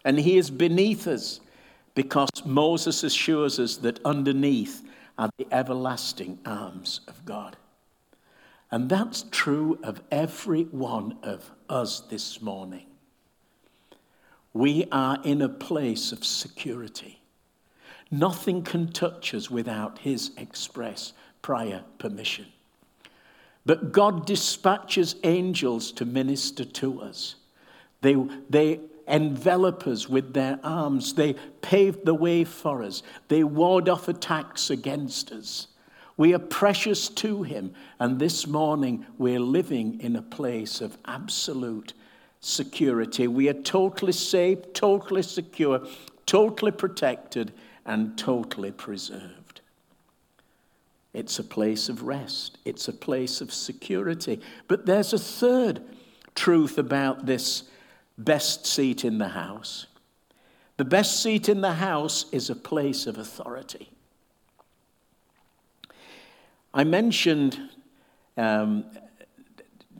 And 0.07 0.21
he 0.21 0.39
is 0.39 0.51
beneath 0.51 1.09
us 1.09 1.41
because 1.97 2.31
Moses 2.45 3.03
assures 3.03 3.59
us 3.59 3.77
that 3.79 3.99
underneath 4.05 4.85
are 5.19 5.29
the 5.37 5.49
everlasting 5.51 6.39
arms 6.47 7.01
of 7.09 7.25
God. 7.25 7.57
And 8.71 8.89
that's 8.89 9.25
true 9.33 9.81
of 9.83 10.01
every 10.13 10.63
one 10.63 11.19
of 11.25 11.51
us 11.69 11.99
this 11.99 12.41
morning. 12.41 12.87
We 14.53 14.87
are 14.93 15.19
in 15.25 15.43
a 15.43 15.49
place 15.49 16.13
of 16.13 16.25
security. 16.25 17.21
Nothing 18.09 18.63
can 18.63 18.93
touch 18.93 19.35
us 19.35 19.51
without 19.51 19.99
His 19.99 20.31
express 20.37 21.15
prior 21.43 21.83
permission. 21.99 22.47
But 23.65 23.91
God 23.91 24.25
dispatches 24.25 25.17
angels 25.25 25.91
to 25.93 26.05
minister 26.05 26.65
to 26.65 27.01
us. 27.01 27.35
They, 28.03 28.15
they 28.49 28.79
envelop 29.07 29.87
us 29.87 30.09
with 30.09 30.33
their 30.35 30.59
arms, 30.63 31.15
they 31.15 31.35
pave 31.63 32.05
the 32.05 32.15
way 32.15 32.45
for 32.45 32.83
us, 32.83 33.03
they 33.29 33.45
ward 33.45 33.89
off 33.89 34.09
attacks 34.09 34.71
against 34.71 35.33
us. 35.33 35.69
We 36.17 36.35
are 36.35 36.39
precious 36.39 37.09
to 37.11 37.43
Him. 37.43 37.75
And 38.01 38.19
this 38.19 38.47
morning, 38.47 39.05
we're 39.19 39.41
living 39.41 40.01
in 40.01 40.17
a 40.17 40.23
place 40.23 40.81
of 40.81 40.97
absolute 41.05 41.93
security. 42.41 43.29
We 43.29 43.49
are 43.49 43.63
totally 43.63 44.13
safe, 44.13 44.73
totally 44.73 45.23
secure, 45.23 45.87
totally 46.25 46.73
protected, 46.73 47.53
and 47.85 48.17
totally 48.17 48.73
preserved. 48.73 49.61
It's 51.13 51.39
a 51.39 51.45
place 51.45 51.89
of 51.89 52.03
rest, 52.03 52.59
it's 52.65 52.89
a 52.89 52.93
place 52.93 53.41
of 53.41 53.53
security. 53.53 54.41
But 54.69 54.87
there's 54.87 55.13
a 55.13 55.19
third 55.19 55.83
truth 56.35 56.77
about 56.79 57.27
this 57.27 57.65
best 58.19 58.67
seat 58.67 59.05
in 59.05 59.19
the 59.19 59.29
house. 59.29 59.87
The 60.77 60.85
best 60.85 61.23
seat 61.23 61.49
in 61.49 61.61
the 61.61 61.75
house 61.75 62.27
is 62.33 62.51
a 62.51 62.57
place 62.57 63.07
of 63.07 63.19
authority. 63.19 63.91
I 66.75 66.85
mentioned 66.85 67.59
um, 68.37 68.85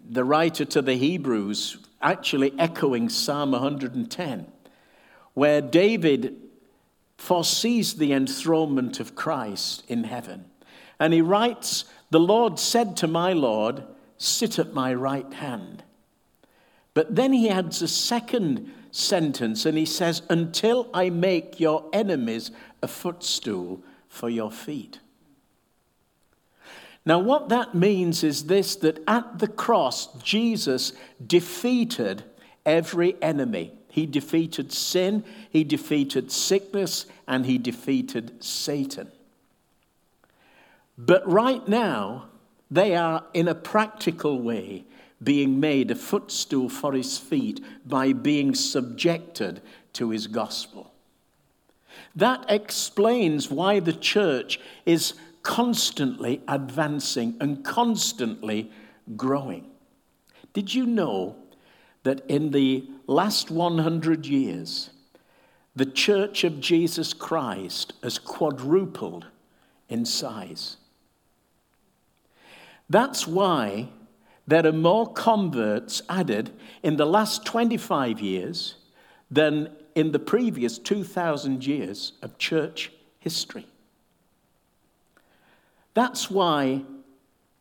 the 0.09 0.25
writer 0.25 0.65
to 0.67 0.83
the 0.83 0.95
Hebrews 0.95 1.79
actually 2.03 2.53
echoing 2.59 3.09
Psalm 3.09 3.53
110, 3.53 4.47
where 5.33 5.61
David 5.63 6.37
foresees 7.17 7.95
the 7.95 8.13
enthronement 8.13 9.01
of 9.01 9.15
Christ 9.15 9.83
in 9.89 10.05
heaven. 10.05 10.45
And 11.01 11.15
he 11.15 11.23
writes, 11.23 11.87
The 12.11 12.21
Lord 12.21 12.59
said 12.59 12.97
to 12.99 13.07
my 13.07 13.33
Lord, 13.33 13.83
Sit 14.19 14.59
at 14.59 14.75
my 14.75 14.95
right 14.95 15.33
hand. 15.33 15.83
But 16.97 17.15
then 17.15 17.35
he 17.35 17.51
adds 17.51 17.83
a 17.83 17.89
second 17.89 18.73
sentence 18.91 19.67
and 19.67 19.77
he 19.77 19.85
says, 19.85 20.23
Until 20.31 20.89
I 20.95 21.11
make 21.11 21.61
your 21.61 21.91
enemies 21.93 22.51
a 22.81 22.89
footstool 22.89 23.83
for 24.09 24.31
your 24.31 24.51
feet. 24.51 25.01
Now, 27.05 27.19
what 27.19 27.51
that 27.51 27.75
means 27.75 28.25
is 28.25 28.47
this 28.47 28.77
that 28.77 29.05
at 29.07 29.41
the 29.41 29.47
cross, 29.47 30.07
Jesus 30.23 30.95
defeated 31.25 32.25
every 32.65 33.21
enemy. 33.21 33.73
He 33.91 34.07
defeated 34.07 34.73
sin, 34.73 35.23
he 35.51 35.65
defeated 35.65 36.33
sickness, 36.33 37.05
and 37.29 37.45
he 37.45 37.59
defeated 37.59 38.43
Satan. 38.43 39.13
But 40.97 41.31
right 41.31 41.69
now, 41.69 42.31
they 42.71 42.97
are, 42.97 43.23
in 43.35 43.49
a 43.49 43.55
practical 43.55 44.41
way, 44.41 44.87
being 45.23 45.59
made 45.59 45.91
a 45.91 45.95
footstool 45.95 46.69
for 46.69 46.93
his 46.93 47.19
feet 47.19 47.65
by 47.87 48.13
being 48.13 48.55
subjected 48.55 49.63
to 49.95 50.11
his 50.11 50.27
gospel. 50.27 50.93
That 52.15 52.45
explains 52.49 53.51
why 53.51 53.81
the 53.81 53.93
church 53.93 54.61
is 54.85 55.15
constantly 55.43 56.43
advancing 56.49 57.37
and 57.41 57.65
constantly 57.65 58.71
growing. 59.17 59.71
Did 60.53 60.75
you 60.75 60.87
know 60.87 61.37
that 62.03 62.25
in 62.29 62.51
the 62.51 62.89
last 63.07 63.51
100 63.51 64.27
years, 64.27 64.91
the 65.75 65.87
Church 65.87 66.45
of 66.45 66.61
Jesus 66.61 67.13
Christ 67.13 67.93
has 68.03 68.19
quadrupled 68.19 69.27
in 69.89 70.05
size? 70.05 70.79
That's 72.89 73.27
why 73.27 73.89
there 74.47 74.67
are 74.67 74.73
more 74.73 75.13
converts 75.13 76.03
added 76.09 76.53
in 76.83 76.97
the 76.97 77.07
last 77.07 77.45
25 77.45 78.21
years 78.21 78.77
than 79.31 79.71
in 79.95 80.13
the 80.13 80.19
previous 80.19 80.79
2,000 80.79 81.67
years 81.67 82.13
of 82.23 82.39
church 82.39 82.93
history. 83.19 83.67
That's 85.95 86.31
why 86.31 86.83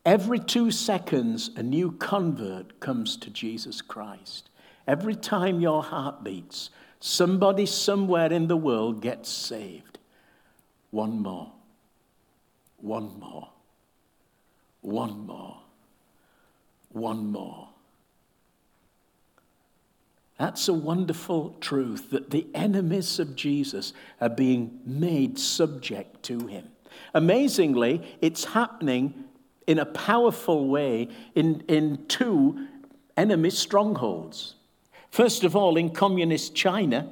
every 0.06 0.40
two 0.40 0.70
seconds 0.70 1.50
a 1.56 1.64
new 1.64 1.94
convert 1.94 2.80
comes 2.80 3.18
to 3.18 3.30
Jesus 3.30 3.82
Christ. 3.82 4.50
Every 4.88 5.16
time 5.16 5.62
your 5.62 5.82
heart 5.82 6.24
beats, 6.24 6.70
somebody 7.00 7.66
somewhere 7.66 8.32
in 8.32 8.48
the 8.48 8.58
world 8.58 9.02
gets 9.02 9.30
saved. 9.30 9.98
One 10.92 11.22
more. 11.22 11.52
One 12.78 13.20
more. 13.20 13.50
One 14.82 15.26
more. 15.26 15.65
One 16.96 17.30
more. 17.30 17.68
That's 20.40 20.70
a 20.70 20.74
wonderful 20.74 21.58
truth 21.60 22.10
that 22.12 22.30
the 22.30 22.48
enemies 22.54 23.20
of 23.20 23.36
Jesus 23.36 23.92
are 24.22 24.30
being 24.30 24.80
made 24.86 25.38
subject 25.38 26.24
to 26.24 26.48
him. 26.48 26.70
Amazingly, 27.14 28.02
it's 28.22 28.46
happening 28.46 29.26
in 29.68 29.78
a 29.78 29.86
powerful 29.86 30.70
way 30.70 31.10
in, 31.36 31.66
in 31.68 32.06
two 32.08 32.66
enemy 33.18 33.50
strongholds. 33.50 34.56
First 35.10 35.44
of 35.44 35.54
all, 35.54 35.76
in 35.76 35.90
communist 35.90 36.56
China, 36.56 37.10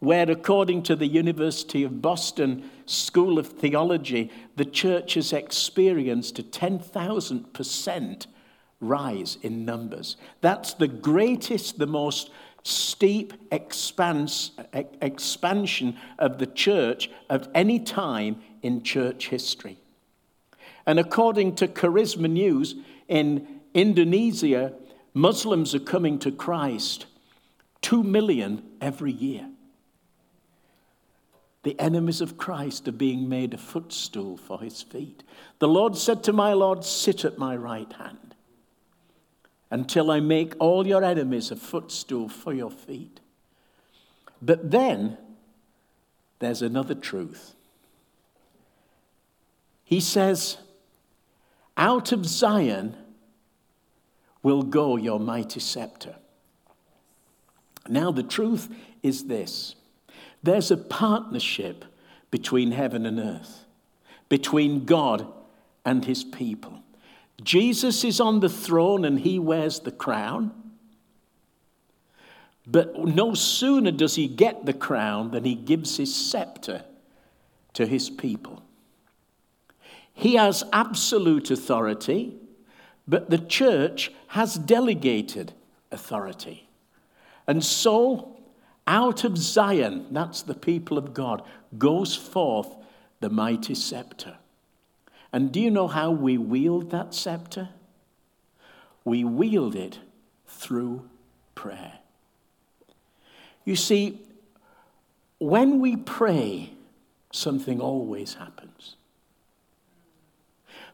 where, 0.00 0.30
according 0.30 0.82
to 0.82 0.94
the 0.94 1.06
University 1.06 1.82
of 1.82 2.02
Boston 2.02 2.68
School 2.84 3.38
of 3.38 3.46
Theology, 3.46 4.30
the 4.56 4.66
church 4.66 5.14
has 5.14 5.32
experienced 5.32 6.38
a 6.38 6.42
10,000% 6.42 8.26
rise 8.80 9.38
in 9.42 9.64
numbers. 9.64 10.16
That's 10.40 10.74
the 10.74 10.88
greatest, 10.88 11.78
the 11.78 11.86
most 11.86 12.30
steep 12.62 13.32
expanse, 13.50 14.52
expansion 14.72 15.96
of 16.18 16.38
the 16.38 16.46
church 16.46 17.10
of 17.30 17.48
any 17.54 17.80
time 17.80 18.40
in 18.62 18.82
church 18.82 19.28
history. 19.28 19.78
And 20.86 20.98
according 20.98 21.56
to 21.56 21.68
Charisma 21.68 22.30
News, 22.30 22.76
in 23.08 23.60
Indonesia, 23.74 24.74
Muslims 25.14 25.74
are 25.74 25.80
coming 25.80 26.18
to 26.20 26.30
Christ 26.30 27.06
2 27.82 28.02
million 28.02 28.62
every 28.80 29.12
year. 29.12 29.48
The 31.64 31.78
enemies 31.80 32.20
of 32.20 32.38
Christ 32.38 32.86
are 32.88 32.92
being 32.92 33.28
made 33.28 33.52
a 33.52 33.58
footstool 33.58 34.36
for 34.36 34.60
his 34.60 34.82
feet. 34.82 35.22
The 35.58 35.68
Lord 35.68 35.96
said 35.96 36.22
to 36.24 36.32
my 36.32 36.52
Lord, 36.52 36.84
Sit 36.84 37.24
at 37.24 37.38
my 37.38 37.56
right 37.56 37.92
hand 37.92 38.27
until 39.70 40.10
I 40.10 40.20
make 40.20 40.54
all 40.58 40.86
your 40.86 41.04
enemies 41.04 41.50
a 41.50 41.56
footstool 41.56 42.28
for 42.28 42.52
your 42.52 42.70
feet. 42.70 43.20
But 44.40 44.70
then 44.70 45.18
there's 46.38 46.62
another 46.62 46.94
truth. 46.94 47.54
He 49.84 50.00
says, 50.00 50.58
Out 51.76 52.12
of 52.12 52.24
Zion 52.26 52.96
will 54.42 54.62
go 54.62 54.96
your 54.96 55.18
mighty 55.18 55.60
scepter. 55.60 56.16
Now, 57.88 58.10
the 58.12 58.22
truth 58.22 58.68
is 59.02 59.24
this 59.24 59.74
there's 60.42 60.70
a 60.70 60.76
partnership 60.76 61.84
between 62.30 62.72
heaven 62.72 63.06
and 63.06 63.18
earth, 63.18 63.64
between 64.28 64.84
God 64.84 65.26
and 65.84 66.04
his 66.04 66.22
people. 66.22 66.82
Jesus 67.42 68.04
is 68.04 68.20
on 68.20 68.40
the 68.40 68.48
throne 68.48 69.04
and 69.04 69.20
he 69.20 69.38
wears 69.38 69.80
the 69.80 69.92
crown. 69.92 70.52
But 72.66 72.98
no 72.98 73.34
sooner 73.34 73.90
does 73.90 74.16
he 74.16 74.28
get 74.28 74.66
the 74.66 74.74
crown 74.74 75.30
than 75.30 75.44
he 75.44 75.54
gives 75.54 75.96
his 75.96 76.14
scepter 76.14 76.84
to 77.74 77.86
his 77.86 78.10
people. 78.10 78.62
He 80.12 80.34
has 80.34 80.64
absolute 80.72 81.50
authority, 81.50 82.34
but 83.06 83.30
the 83.30 83.38
church 83.38 84.12
has 84.28 84.56
delegated 84.56 85.52
authority. 85.92 86.68
And 87.46 87.64
so, 87.64 88.36
out 88.86 89.24
of 89.24 89.38
Zion, 89.38 90.06
that's 90.10 90.42
the 90.42 90.54
people 90.54 90.98
of 90.98 91.14
God, 91.14 91.42
goes 91.78 92.14
forth 92.14 92.68
the 93.20 93.30
mighty 93.30 93.74
scepter. 93.74 94.36
And 95.32 95.52
do 95.52 95.60
you 95.60 95.70
know 95.70 95.88
how 95.88 96.10
we 96.10 96.38
wield 96.38 96.90
that 96.90 97.14
scepter? 97.14 97.68
We 99.04 99.24
wield 99.24 99.74
it 99.74 99.98
through 100.46 101.08
prayer. 101.54 101.94
You 103.64 103.76
see, 103.76 104.20
when 105.38 105.80
we 105.80 105.96
pray, 105.96 106.72
something 107.32 107.80
always 107.80 108.34
happens. 108.34 108.96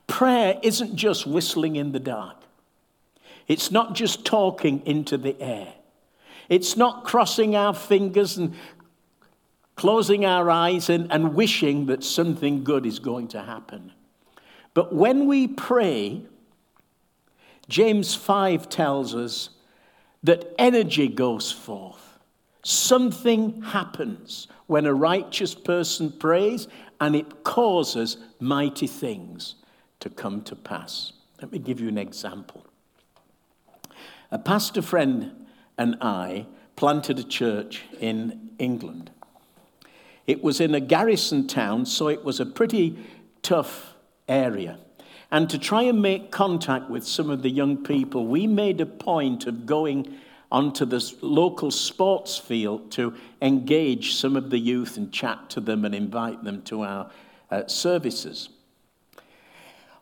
Prayer 0.07 0.59
isn't 0.63 0.97
just 0.97 1.27
whistling 1.27 1.77
in 1.77 1.93
the 1.93 2.01
dark. 2.01 2.37
It's 3.47 3.71
not 3.71 3.95
just 3.95 4.25
talking 4.25 4.83
into 4.87 5.17
the 5.17 5.41
air. 5.41 5.75
It's 6.49 6.77
not 6.77 7.05
crossing 7.05 7.57
our 7.57 7.75
fingers 7.75 8.37
and 8.37 8.55
closing 9.77 10.25
our 10.25 10.51
eyes 10.51 10.89
and, 10.89 11.11
and 11.11 11.35
wishing 11.35 11.87
that 11.87 12.05
something 12.05 12.65
good 12.65 12.87
is 12.87 12.99
going 12.99 13.29
to 13.29 13.43
happen. 13.43 13.93
But 14.75 14.93
when 14.93 15.27
we 15.27 15.47
pray, 15.47 16.23
James 17.69 18.15
5 18.15 18.69
tells 18.69 19.15
us 19.15 19.51
that 20.23 20.53
energy 20.59 21.09
goes 21.09 21.53
forth. 21.53 22.19
Something 22.63 23.63
happens 23.63 24.49
when 24.67 24.87
a 24.87 24.95
righteous 24.95 25.55
person 25.55 26.11
prays, 26.11 26.67
and 27.01 27.15
it 27.15 27.45
causes 27.45 28.17
mighty 28.41 28.87
things 28.87 29.57
to 30.01 30.11
come 30.11 30.43
to 30.43 30.57
pass. 30.57 31.13
Let 31.41 31.53
me 31.53 31.59
give 31.59 31.81
you 31.81 31.89
an 31.89 31.99
example. 31.99 32.67
A 34.31 34.39
pastor 34.39 34.83
friend 34.83 35.47
and 35.77 35.97
I 36.01 36.47
planted 36.77 37.19
a 37.19 37.25
church 37.25 37.83
in 38.01 38.51
England. 38.59 39.11
It 40.27 40.43
was 40.43 40.61
in 40.61 40.75
a 40.75 40.81
garrison 40.81 41.47
town, 41.47 41.85
so 41.85 42.09
it 42.09 42.25
was 42.25 42.41
a 42.41 42.47
pretty 42.47 42.99
tough 43.43 43.94
area. 44.29 44.79
And 45.31 45.51
to 45.51 45.59
try 45.59 45.83
and 45.83 46.01
make 46.01 46.31
contact 46.31 46.89
with 46.89 47.07
some 47.07 47.31
of 47.31 47.43
the 47.43 47.51
young 47.51 47.83
people, 47.83 48.27
we 48.27 48.47
made 48.47 48.81
a 48.81 48.87
point 48.87 49.47
of 49.47 49.67
going 49.67 50.19
onto 50.53 50.85
the 50.85 51.13
local 51.21 51.71
sports 51.71 52.39
field 52.39 52.93
to 52.93 53.15
engage 53.43 54.15
some 54.15 54.37
of 54.37 54.51
the 54.51 54.59
youth 54.59 54.97
and 54.97 55.13
chat 55.13 55.51
to 55.51 55.61
them 55.61 55.85
and 55.85 55.95
invite 55.95 56.45
them 56.45 56.63
to 56.63 56.83
our 56.83 57.11
uh, 57.51 57.67
services. 57.67 58.49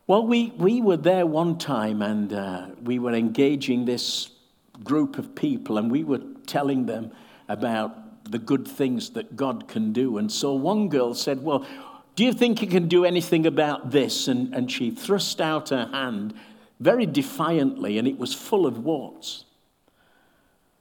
Well, 0.06 0.26
we, 0.26 0.50
we 0.58 0.82
were 0.82 0.96
there 0.96 1.24
one 1.24 1.56
time 1.56 2.02
and 2.02 2.32
uh, 2.32 2.66
we 2.82 2.98
were 2.98 3.14
engaging 3.14 3.84
this 3.84 4.30
group 4.84 5.16
of 5.16 5.34
people 5.34 5.78
and 5.78 5.90
we 5.90 6.04
were 6.04 6.20
telling 6.46 6.86
them 6.86 7.12
about 7.48 8.30
the 8.30 8.38
good 8.38 8.66
things 8.66 9.10
that 9.10 9.36
God 9.36 9.68
can 9.68 9.92
do. 9.92 10.18
And 10.18 10.30
so 10.30 10.54
one 10.54 10.88
girl 10.88 11.14
said, 11.14 11.42
Well, 11.42 11.66
do 12.14 12.24
you 12.24 12.32
think 12.32 12.60
you 12.60 12.68
can 12.68 12.88
do 12.88 13.04
anything 13.04 13.46
about 13.46 13.90
this? 13.90 14.28
And, 14.28 14.54
and 14.54 14.70
she 14.70 14.90
thrust 14.90 15.40
out 15.40 15.70
her 15.70 15.86
hand 15.86 16.34
very 16.78 17.06
defiantly, 17.06 17.98
and 17.98 18.08
it 18.08 18.18
was 18.18 18.34
full 18.34 18.66
of 18.66 18.84
warts. 18.84 19.44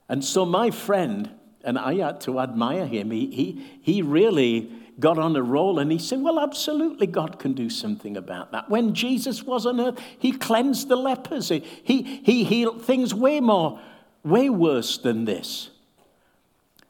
And 0.09 0.25
so 0.25 0.45
my 0.45 0.71
friend, 0.71 1.29
and 1.63 1.77
I 1.77 1.95
had 1.95 2.19
to 2.21 2.39
admire 2.39 2.85
him, 2.85 3.11
he, 3.11 3.27
he, 3.27 3.65
he 3.81 4.01
really 4.01 4.71
got 4.99 5.17
on 5.17 5.35
a 5.35 5.41
roll 5.41 5.79
and 5.79 5.91
he 5.91 5.97
said, 5.97 6.21
Well, 6.21 6.39
absolutely, 6.39 7.07
God 7.07 7.39
can 7.39 7.53
do 7.53 7.69
something 7.69 8.17
about 8.17 8.51
that. 8.51 8.69
When 8.69 8.93
Jesus 8.93 9.43
was 9.43 9.65
on 9.65 9.79
earth, 9.79 9.99
he 10.19 10.31
cleansed 10.31 10.89
the 10.89 10.95
lepers, 10.95 11.49
he, 11.49 11.59
he 12.03 12.43
healed 12.43 12.81
things 12.81 13.13
way 13.13 13.39
more, 13.39 13.79
way 14.23 14.49
worse 14.49 14.97
than 14.97 15.25
this. 15.25 15.69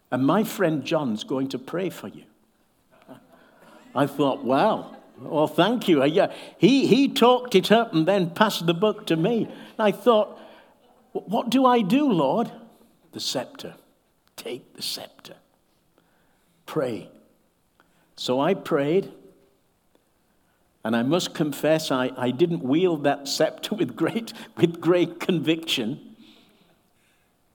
And 0.10 0.26
my 0.26 0.44
friend 0.44 0.84
John's 0.84 1.24
going 1.24 1.50
to 1.50 1.60
pray 1.60 1.90
for 1.90 2.08
you. 2.08 2.24
I 3.94 4.08
thought, 4.08 4.44
wow, 4.44 4.96
well, 5.18 5.48
thank 5.48 5.88
you. 5.88 6.04
Yeah, 6.06 6.34
he, 6.58 6.88
he 6.88 7.08
talked 7.08 7.56
it 7.56 7.72
up 7.72 7.94
and 7.94 8.08
then 8.08 8.32
passed 8.32 8.66
the 8.66 8.74
book 8.74 9.06
to 9.08 9.16
me. 9.16 9.44
And 9.44 9.80
I 9.80 9.92
thought, 9.92 10.40
what 11.14 11.50
do 11.50 11.66
I 11.66 11.82
do, 11.82 12.12
Lord? 12.12 12.52
The 13.12 13.20
scepter. 13.20 13.76
Take 14.36 14.74
the 14.76 14.82
scepter. 14.82 15.36
Pray. 16.66 17.10
So 18.16 18.40
I 18.40 18.54
prayed. 18.54 19.12
And 20.84 20.96
I 20.96 21.04
must 21.04 21.36
confess, 21.36 21.92
I, 21.92 22.12
I 22.18 22.32
didn't 22.32 22.64
wield 22.64 23.04
that 23.04 23.28
scepter 23.28 23.76
with 23.76 23.96
great, 23.96 24.34
with 24.58 24.82
great 24.82 25.20
conviction. 25.20 26.16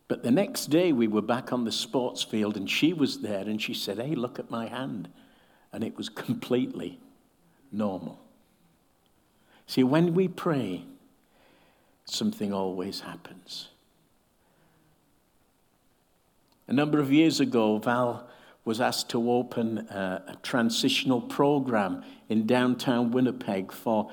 But 0.06 0.22
the 0.22 0.30
next 0.30 0.66
day, 0.66 0.92
we 0.92 1.08
were 1.08 1.22
back 1.22 1.52
on 1.52 1.64
the 1.64 1.72
sports 1.72 2.22
field, 2.22 2.56
and 2.56 2.70
she 2.70 2.92
was 2.92 3.22
there, 3.22 3.40
and 3.40 3.60
she 3.60 3.74
said, 3.74 3.98
Hey, 3.98 4.14
look 4.14 4.38
at 4.38 4.50
my 4.50 4.68
hand. 4.68 5.08
And 5.76 5.84
it 5.84 5.94
was 5.98 6.08
completely 6.08 6.98
normal. 7.70 8.18
See, 9.66 9.84
when 9.84 10.14
we 10.14 10.26
pray, 10.26 10.86
something 12.06 12.50
always 12.50 13.00
happens. 13.00 13.68
A 16.66 16.72
number 16.72 16.98
of 16.98 17.12
years 17.12 17.40
ago, 17.40 17.76
Val 17.76 18.26
was 18.64 18.80
asked 18.80 19.10
to 19.10 19.30
open 19.30 19.80
a, 19.90 20.22
a 20.28 20.36
transitional 20.42 21.20
program 21.20 22.02
in 22.30 22.46
downtown 22.46 23.10
Winnipeg 23.10 23.70
for 23.70 24.10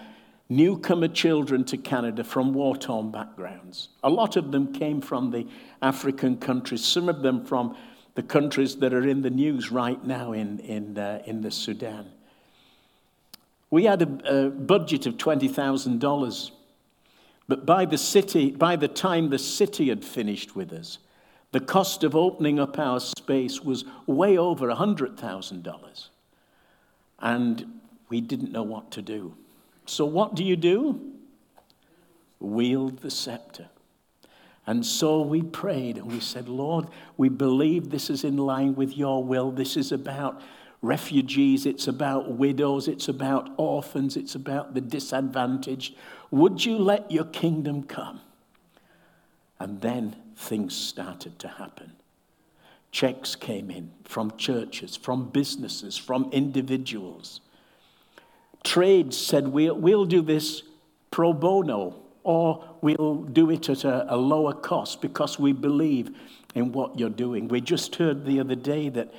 newcomer 0.49 1.08
children 1.08 1.63
to 1.63 1.78
Canada 1.78 2.26
from 2.26 2.54
war 2.54 2.76
torn 2.76 3.10
backgrounds. 3.10 3.88
A 4.04 4.10
lot 4.10 4.36
of 4.36 4.52
them 4.52 4.73
came 4.73 4.99
from 4.99 5.32
the 5.32 5.47
African 5.82 6.36
countries, 6.36 6.84
some 6.84 7.08
of 7.08 7.21
them 7.21 7.45
from 7.45 7.78
the 8.15 8.23
countries 8.23 8.78
that 8.78 8.93
are 8.93 9.08
in 9.08 9.21
the 9.21 9.30
news 9.30 9.71
right 9.71 10.04
now 10.06 10.34
in, 10.34 10.60
in, 10.60 10.97
uh, 10.97 11.21
in 11.26 11.41
the 11.41 11.52
Sudan. 11.52 12.12
We 13.69 13.86
had 13.86 14.02
a, 14.04 14.45
a 14.45 14.49
budget 14.49 15.08
of 15.08 15.17
$20,000, 15.17 16.52
but 17.47 17.65
by 17.65 17.86
the, 17.86 17.97
city, 17.97 18.52
by 18.52 18.76
the 18.76 18.88
time 18.88 19.30
the 19.30 19.39
city 19.39 19.89
had 19.89 20.06
finished 20.06 20.56
with 20.56 20.71
us, 20.71 20.99
the 21.52 21.60
cost 21.60 22.04
of 22.04 22.15
opening 22.15 22.60
up 22.60 22.78
our 22.80 22.99
space 22.99 23.62
was 23.62 23.86
way 24.06 24.38
over 24.38 24.67
$100,000. 24.67 26.08
And 27.19 27.80
we 28.10 28.21
didn't 28.21 28.52
know 28.52 28.63
what 28.63 28.91
to 28.91 29.02
do. 29.02 29.36
So, 29.86 30.06
what 30.06 30.36
do 30.36 30.43
you 30.43 30.56
do? 30.56 31.13
Wield 32.39 32.99
the 32.99 33.12
scepter. 33.12 33.69
And 34.65 34.86
so 34.86 35.21
we 35.21 35.41
prayed 35.41 35.97
and 35.97 36.12
we 36.12 36.19
said, 36.19 36.47
Lord, 36.47 36.88
we 37.17 37.30
believe 37.30 37.89
this 37.89 38.10
is 38.10 38.23
in 38.23 38.38
line 38.38 38.76
with 38.76 38.97
your 38.97 39.23
will. 39.23 39.52
This 39.52 39.76
is 39.76 39.91
about 39.91 40.41
refugees, 40.82 41.65
it's 41.65 41.88
about 41.88 42.34
widows, 42.34 42.88
it's 42.88 43.08
about 43.08 43.49
orphans, 43.58 44.17
it's 44.17 44.36
about 44.36 44.73
the 44.73 44.82
disadvantaged. 44.82 45.95
Would 46.32 46.63
you 46.65 46.78
let 46.78 47.10
your 47.10 47.26
kingdom 47.26 47.84
come? 47.84 48.21
And 49.60 49.80
then 49.82 50.15
things 50.36 50.76
started 50.76 51.39
to 51.39 51.47
happen. 51.47 51.93
Checks 52.91 53.36
came 53.36 53.71
in 53.71 53.91
from 54.04 54.38
churches, 54.38 54.95
from 54.95 55.30
businesses, 55.30 55.97
from 55.97 56.30
individuals. 56.32 57.41
Trades 58.63 59.17
said, 59.17 59.47
We'll, 59.47 59.76
we'll 59.76 60.06
do 60.06 60.21
this 60.21 60.63
pro 61.12 61.34
bono, 61.34 62.03
or 62.23 62.63
we'll 62.81 63.23
do 63.23 63.49
it 63.49 63.69
at 63.69 63.83
a, 63.83 64.13
a 64.13 64.17
lower 64.17 64.53
cost 64.53 65.01
because 65.01 65.38
we 65.38 65.51
believe 65.51 66.15
in 66.55 66.71
what 66.71 66.97
you're 66.97 67.09
doing. 67.09 67.47
We 67.47 67.62
just 67.62 67.95
heard 67.95 68.25
the 68.25 68.39
other 68.39 68.55
day 68.55 68.89
that 68.89 69.13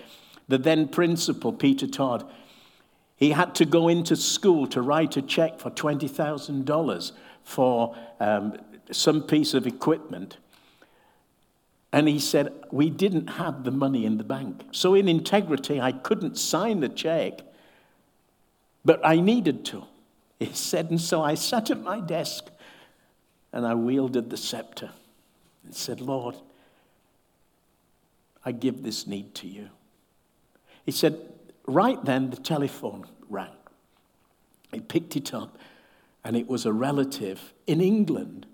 the 0.48 0.58
then 0.58 0.88
principal, 0.88 1.52
Peter 1.52 1.86
Todd, 1.86 2.24
he 3.16 3.30
had 3.30 3.54
to 3.56 3.64
go 3.64 3.88
into 3.88 4.16
school 4.16 4.66
to 4.68 4.82
write 4.82 5.16
a 5.16 5.22
check 5.22 5.58
for 5.58 5.70
$20,000 5.70 7.12
for 7.42 7.96
um, 8.20 8.58
some 8.90 9.22
piece 9.22 9.54
of 9.54 9.66
equipment. 9.66 10.38
And 11.92 12.08
he 12.08 12.18
said, 12.18 12.52
We 12.72 12.90
didn't 12.90 13.28
have 13.28 13.62
the 13.62 13.70
money 13.70 14.04
in 14.04 14.18
the 14.18 14.24
bank. 14.24 14.62
So, 14.72 14.94
in 14.94 15.08
integrity, 15.08 15.80
I 15.80 15.92
couldn't 15.92 16.36
sign 16.36 16.80
the 16.80 16.88
check, 16.88 17.40
but 18.84 19.00
I 19.04 19.20
needed 19.20 19.64
to. 19.66 19.84
He 20.40 20.52
said, 20.52 20.90
And 20.90 21.00
so 21.00 21.22
I 21.22 21.34
sat 21.34 21.70
at 21.70 21.80
my 21.82 22.00
desk 22.00 22.50
and 23.54 23.64
I 23.64 23.74
wielded 23.74 24.30
the 24.30 24.36
scepter 24.36 24.90
and 25.64 25.72
said, 25.72 26.00
Lord, 26.00 26.34
I 28.44 28.50
give 28.50 28.82
this 28.82 29.06
need 29.06 29.32
to 29.36 29.46
you. 29.46 29.70
He 30.84 30.90
said, 30.90 31.18
Right 31.66 32.04
then, 32.04 32.30
the 32.30 32.36
telephone 32.36 33.06
rang. 33.30 33.56
He 34.72 34.80
picked 34.80 35.16
it 35.16 35.32
up, 35.32 35.56
and 36.24 36.36
it 36.36 36.48
was 36.48 36.66
a 36.66 36.72
relative 36.72 37.54
in 37.66 37.80
England. 37.80 38.44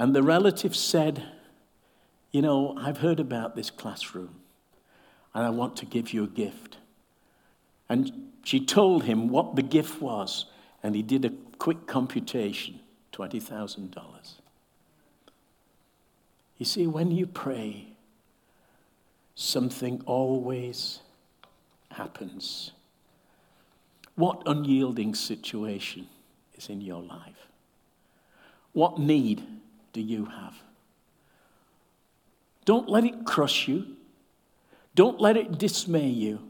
And 0.00 0.14
the 0.14 0.22
relative 0.22 0.74
said, 0.76 1.22
you 2.32 2.42
know, 2.42 2.76
I've 2.76 2.98
heard 2.98 3.18
about 3.18 3.56
this 3.56 3.70
classroom 3.70 4.34
and 5.32 5.46
I 5.46 5.48
want 5.48 5.76
to 5.76 5.86
give 5.86 6.12
you 6.12 6.24
a 6.24 6.28
gift. 6.28 6.76
And 7.88 8.32
she 8.44 8.62
told 8.62 9.04
him 9.04 9.28
what 9.28 9.56
the 9.56 9.62
gift 9.62 10.02
was, 10.02 10.44
and 10.82 10.94
he 10.94 11.02
did 11.02 11.24
a 11.24 11.30
quick 11.58 11.86
computation 11.86 12.80
$20,000. 13.16 13.90
You 16.58 16.66
see, 16.66 16.86
when 16.86 17.10
you 17.10 17.26
pray, 17.26 17.88
something 19.34 20.02
always 20.06 21.00
happens. 21.90 22.72
What 24.14 24.42
unyielding 24.46 25.14
situation 25.14 26.08
is 26.56 26.68
in 26.68 26.80
your 26.80 27.02
life? 27.02 27.48
What 28.72 28.98
need 28.98 29.42
do 29.92 30.00
you 30.00 30.26
have? 30.26 30.54
Don't 32.64 32.88
let 32.88 33.04
it 33.04 33.24
crush 33.24 33.68
you. 33.68 33.86
Don't 34.94 35.20
let 35.20 35.36
it 35.36 35.58
dismay 35.58 36.08
you. 36.08 36.40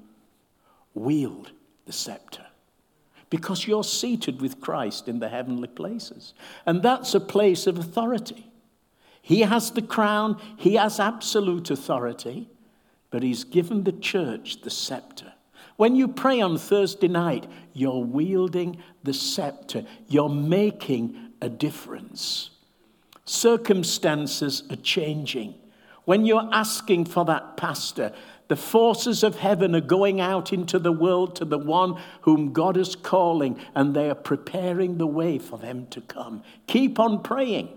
Wield 0.95 1.51
the 1.85 1.93
scepter 1.93 2.47
because 3.31 3.67
you're 3.67 3.85
seated 3.85 4.41
with 4.41 4.61
Christ 4.61 5.09
in 5.09 5.19
the 5.19 5.29
heavenly 5.29 5.69
places. 5.69 6.35
And 6.65 6.83
that's 6.83 7.15
a 7.15 7.21
place 7.21 7.67
of 7.67 7.79
authority. 7.79 8.47
He 9.21 9.41
has 9.41 9.73
the 9.73 9.83
crown, 9.83 10.41
he 10.57 10.75
has 10.75 11.01
absolute 11.01 11.71
authority, 11.71 12.49
but 13.11 13.23
he's 13.23 13.45
given 13.45 13.83
the 13.83 13.93
church 13.93 14.61
the 14.61 14.71
scepter. 14.71 15.33
When 15.77 15.97
you 15.97 16.09
pray 16.09 16.41
on 16.41 16.57
Thursday 16.57 17.09
night, 17.09 17.47
you're 17.73 18.05
wielding 18.05 18.79
the 19.03 19.13
scepter, 19.13 19.85
you're 20.09 20.29
making 20.29 21.33
a 21.41 21.49
difference. 21.49 22.51
Circumstances 23.25 24.63
are 24.71 24.77
changing. 24.77 25.55
When 26.05 26.25
you're 26.25 26.49
asking 26.53 27.07
for 27.07 27.25
that 27.25 27.57
pastor, 27.57 28.13
the 28.49 28.57
forces 28.57 29.23
of 29.23 29.37
heaven 29.37 29.75
are 29.75 29.81
going 29.81 30.21
out 30.21 30.53
into 30.53 30.79
the 30.79 30.93
world 30.93 31.37
to 31.37 31.45
the 31.45 31.59
one 31.59 32.01
whom 32.23 32.53
God 32.53 32.77
is 32.77 32.95
calling, 32.95 33.59
and 33.75 33.95
they 33.95 34.09
are 34.09 34.15
preparing 34.15 34.99
the 34.99 35.07
way 35.07 35.39
for 35.39 35.59
them 35.59 35.87
to 35.89 36.01
come. 36.01 36.43
Keep 36.67 36.99
on 36.99 37.23
praying. 37.23 37.69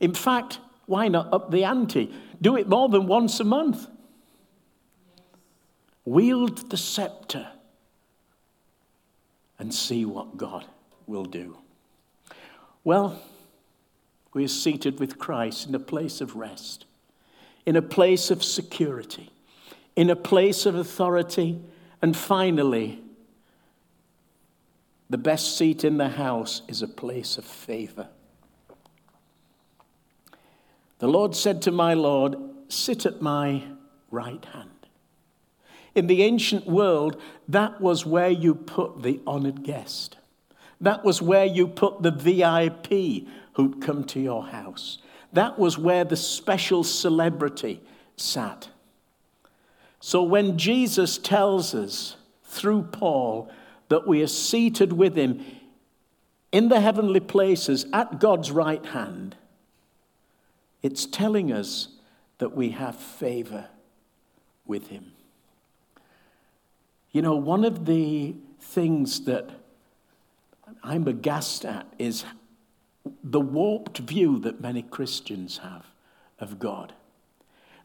In 0.00 0.14
fact, 0.14 0.58
why 0.86 1.08
not 1.08 1.32
up 1.32 1.50
the 1.50 1.64
ante? 1.64 2.12
Do 2.40 2.56
it 2.56 2.68
more 2.68 2.88
than 2.88 3.06
once 3.06 3.40
a 3.40 3.44
month. 3.44 3.86
Wield 6.04 6.70
the 6.70 6.76
scepter 6.76 7.48
and 9.58 9.72
see 9.72 10.04
what 10.04 10.36
God 10.36 10.66
will 11.06 11.24
do. 11.24 11.56
Well, 12.82 13.22
we 14.34 14.44
are 14.44 14.48
seated 14.48 15.00
with 15.00 15.18
Christ 15.18 15.66
in 15.68 15.74
a 15.74 15.78
place 15.78 16.20
of 16.20 16.36
rest 16.36 16.84
in 17.66 17.76
a 17.76 17.82
place 17.82 18.30
of 18.30 18.44
security, 18.44 19.30
in 19.96 20.10
a 20.10 20.16
place 20.16 20.66
of 20.66 20.74
authority, 20.74 21.60
and 22.02 22.16
finally, 22.16 23.00
the 25.08 25.18
best 25.18 25.56
seat 25.56 25.84
in 25.84 25.98
the 25.98 26.08
house 26.08 26.62
is 26.68 26.82
a 26.82 26.88
place 26.88 27.38
of 27.38 27.44
favor. 27.44 28.08
The 30.98 31.08
Lord 31.08 31.36
said 31.36 31.62
to 31.62 31.70
my 31.70 31.94
Lord, 31.94 32.36
Sit 32.68 33.06
at 33.06 33.20
my 33.20 33.62
right 34.10 34.44
hand. 34.46 34.70
In 35.94 36.06
the 36.06 36.22
ancient 36.22 36.66
world, 36.66 37.20
that 37.48 37.80
was 37.80 38.04
where 38.04 38.30
you 38.30 38.54
put 38.54 39.02
the 39.02 39.20
honored 39.26 39.62
guest. 39.62 40.16
That 40.80 41.04
was 41.04 41.22
where 41.22 41.44
you 41.44 41.68
put 41.68 42.02
the 42.02 42.10
VIP 42.10 43.28
who'd 43.52 43.80
come 43.80 44.04
to 44.04 44.20
your 44.20 44.46
house. 44.46 44.98
That 45.32 45.58
was 45.58 45.78
where 45.78 46.04
the 46.04 46.16
special 46.16 46.82
celebrity 46.82 47.80
sat. 48.16 48.68
So 50.06 50.22
when 50.22 50.58
Jesus 50.58 51.16
tells 51.16 51.74
us 51.74 52.16
through 52.44 52.82
Paul 52.92 53.50
that 53.88 54.06
we 54.06 54.22
are 54.22 54.26
seated 54.26 54.92
with 54.92 55.16
him 55.16 55.42
in 56.52 56.68
the 56.68 56.80
heavenly 56.80 57.20
places 57.20 57.86
at 57.90 58.20
God's 58.20 58.50
right 58.50 58.84
hand, 58.84 59.34
it's 60.82 61.06
telling 61.06 61.50
us 61.50 61.88
that 62.36 62.54
we 62.54 62.68
have 62.72 62.96
favor 62.96 63.68
with 64.66 64.88
him. 64.88 65.12
You 67.12 67.22
know, 67.22 67.36
one 67.36 67.64
of 67.64 67.86
the 67.86 68.34
things 68.60 69.24
that 69.24 69.48
I'm 70.82 71.08
aghast 71.08 71.64
at 71.64 71.86
is 71.98 72.26
the 73.22 73.40
warped 73.40 74.00
view 74.00 74.38
that 74.40 74.60
many 74.60 74.82
Christians 74.82 75.56
have 75.64 75.86
of 76.38 76.58
God. 76.58 76.92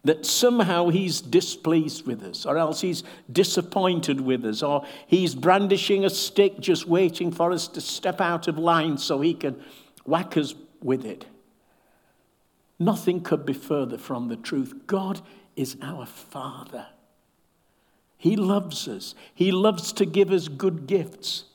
That 0.04 0.26
somehow 0.26 0.90
he's 0.90 1.20
displeased 1.20 2.06
with 2.06 2.24
us, 2.24 2.46
or 2.46 2.58
else 2.58 2.82
he's 2.82 3.04
disappointed 3.32 4.22
with 4.22 4.46
us, 4.46 4.64
or 4.64 4.86
he's 5.08 5.36
brandishing 5.36 6.06
a 6.06 6.10
stick 6.10 6.60
just 6.60 6.88
waiting 6.88 7.32
for 7.32 7.52
us 7.52 7.68
to 7.68 7.82
step 7.82 8.22
out 8.22 8.48
of 8.48 8.58
line 8.58 8.98
so 8.98 9.20
he 9.20 9.34
can 9.34 9.62
whack 10.06 10.38
us 10.38 10.56
with 10.82 11.06
it. 11.06 11.26
Nothing 12.80 13.20
could 13.20 13.46
be 13.46 13.54
further 13.54 13.98
from 13.98 14.30
the 14.30 14.38
truth. 14.38 14.74
God 14.88 15.22
is 15.58 15.76
our 15.82 16.06
Father. 16.06 16.88
He 18.18 18.36
loves 18.36 18.88
us, 18.88 19.16
He 19.34 19.52
loves 19.52 19.92
to 19.94 20.06
give 20.06 20.32
us 20.32 20.48
good 20.48 20.88
gifts. 20.88 21.46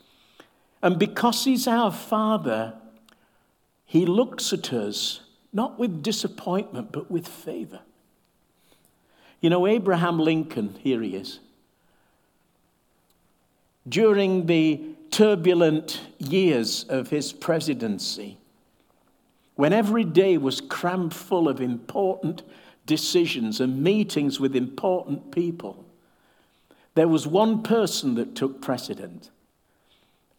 And 0.83 0.99
because 0.99 1.45
He's 1.45 1.67
our 1.67 1.91
Father, 1.91 2.75
He 3.87 4.05
looks 4.05 4.53
at 4.53 4.73
us 4.73 5.21
not 5.53 5.79
with 5.79 6.03
disappointment, 6.03 6.91
but 6.91 7.11
with 7.11 7.29
favor. 7.29 7.81
You 9.45 9.51
know, 9.51 9.67
Abraham 9.67 10.19
Lincoln, 10.19 10.75
here 10.79 11.03
he 11.03 11.17
is. 11.17 11.39
During 13.87 14.47
the 14.47 14.81
turbulent 15.11 16.01
years 16.17 16.85
of 16.85 17.11
his 17.11 17.31
presidency, 17.35 18.39
when 19.57 19.75
every 19.75 20.03
day 20.03 20.39
was 20.39 20.63
crammed 20.63 21.13
full 21.13 21.47
of 21.47 21.61
important 21.61 22.43
decisions 22.87 23.61
and 23.61 23.83
meetings 23.83 24.41
with 24.41 24.57
important 24.57 25.31
people, 25.31 25.85
there 26.95 27.07
was 27.07 27.27
one 27.27 27.63
person 27.63 28.15
that 28.15 28.35
took 28.35 28.63
precedent, 28.63 29.29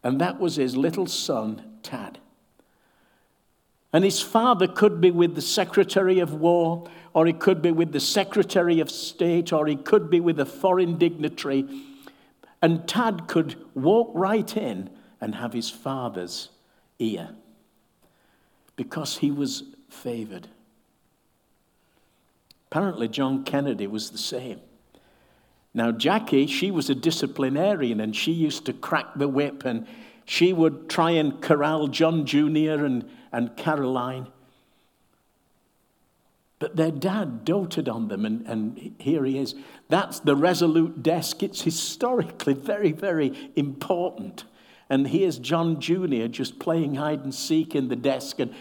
and 0.01 0.19
that 0.19 0.39
was 0.39 0.55
his 0.55 0.75
little 0.75 1.05
son, 1.05 1.61
Tad. 1.83 2.17
And 3.95 4.03
his 4.03 4.21
father 4.21 4.67
could 4.67 4.99
be 4.99 5.09
with 5.09 5.35
the 5.35 5.41
Secretary 5.41 6.19
of 6.19 6.33
War, 6.33 6.85
or 7.13 7.25
he 7.25 7.31
could 7.31 7.61
be 7.61 7.71
with 7.71 7.93
the 7.93 8.01
Secretary 8.01 8.81
of 8.81 8.91
State, 8.91 9.53
or 9.53 9.67
he 9.67 9.77
could 9.77 10.09
be 10.09 10.19
with 10.19 10.37
a 10.37 10.45
foreign 10.45 10.97
dignitary. 10.97 11.65
And 12.61 12.85
Tad 12.89 13.29
could 13.29 13.55
walk 13.73 14.11
right 14.13 14.57
in 14.57 14.89
and 15.21 15.35
have 15.35 15.53
his 15.53 15.69
father's 15.69 16.49
ear 16.99 17.29
because 18.75 19.15
he 19.15 19.31
was 19.31 19.63
favored. 19.87 20.49
Apparently, 22.69 23.07
John 23.07 23.45
Kennedy 23.45 23.87
was 23.87 24.09
the 24.09 24.17
same. 24.17 24.59
Now, 25.73 25.93
Jackie, 25.93 26.47
she 26.47 26.69
was 26.69 26.89
a 26.89 26.95
disciplinarian 26.95 28.01
and 28.01 28.13
she 28.13 28.33
used 28.33 28.65
to 28.65 28.73
crack 28.73 29.15
the 29.15 29.29
whip 29.29 29.63
and 29.63 29.87
she 30.25 30.51
would 30.51 30.89
try 30.89 31.11
and 31.11 31.41
corral 31.41 31.87
John 31.87 32.25
Jr. 32.25 32.83
and, 32.83 33.09
and 33.35 33.55
Caroline. 33.57 34.27
But 36.57 36.77
their 36.77 36.91
dad 36.91 37.43
doted 37.43 37.89
on 37.89 38.07
them, 38.07 38.25
and, 38.25 38.47
and 38.47 38.95
here 38.97 39.25
he 39.25 39.37
is. 39.37 39.55
That's 39.89 40.19
the 40.19 40.35
resolute 40.37 41.03
desk. 41.03 41.43
It's 41.43 41.61
historically 41.61 42.53
very, 42.53 42.93
very 42.93 43.51
important. 43.57 44.45
And 44.89 45.07
here's 45.07 45.37
John 45.37 45.81
Jr. 45.81 46.27
just 46.27 46.59
playing 46.59 46.95
hide 46.95 47.19
and 47.23 47.35
seek 47.35 47.75
in 47.75 47.89
the 47.89 47.95
desk. 47.97 48.39
And 48.39 48.53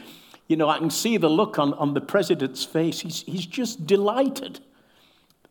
you 0.49 0.57
know, 0.57 0.69
I 0.69 0.79
can 0.79 0.91
see 0.91 1.17
the 1.19 1.31
look 1.31 1.59
on, 1.59 1.73
on 1.75 1.95
the 1.95 2.01
president's 2.01 2.65
face. 2.65 3.01
He's, 3.01 3.23
he's 3.23 3.47
just 3.47 3.87
delighted 3.87 4.59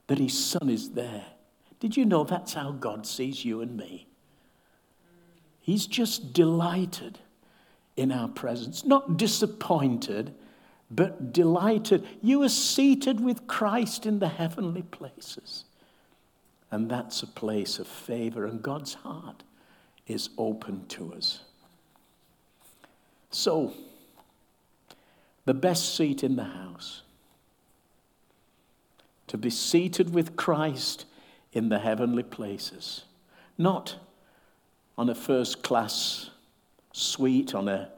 that 0.07 0.19
his 0.19 0.37
son 0.37 0.69
is 0.69 0.91
there. 0.91 1.25
Did 1.79 1.95
you 1.95 2.03
know 2.03 2.25
that's 2.25 2.53
how 2.53 2.71
God 2.71 3.07
sees 3.07 3.45
you 3.45 3.61
and 3.61 3.77
me? 3.77 4.07
He's 5.61 5.87
just 5.87 6.33
delighted 6.33 7.19
in 7.95 8.11
our 8.11 8.27
presence, 8.27 8.85
not 8.85 9.17
disappointed, 9.17 10.33
but 10.89 11.33
delighted. 11.33 12.05
You 12.21 12.43
are 12.43 12.49
seated 12.49 13.19
with 13.19 13.47
Christ 13.47 14.05
in 14.05 14.19
the 14.19 14.29
heavenly 14.29 14.83
places. 14.83 15.65
And 16.71 16.89
that's 16.89 17.21
a 17.21 17.27
place 17.27 17.77
of 17.77 17.87
favor, 17.87 18.45
and 18.45 18.61
God's 18.61 18.95
heart 18.95 19.43
is 20.07 20.29
open 20.37 20.87
to 20.87 21.13
us. 21.13 21.43
So, 23.29 23.73
the 25.45 25.53
best 25.53 25.95
seat 25.95 26.23
in 26.23 26.35
the 26.35 26.43
house. 26.43 27.01
To 29.27 29.37
be 29.37 29.49
seated 29.49 30.13
with 30.13 30.35
Christ 30.35 31.05
in 31.53 31.69
the 31.69 31.79
heavenly 31.79 32.23
places, 32.23 33.05
not 33.57 33.95
on 34.97 35.09
a 35.09 35.15
first 35.15 35.63
class 35.63 36.29
suite 36.93 37.53
on 37.53 37.67
a 37.67 37.89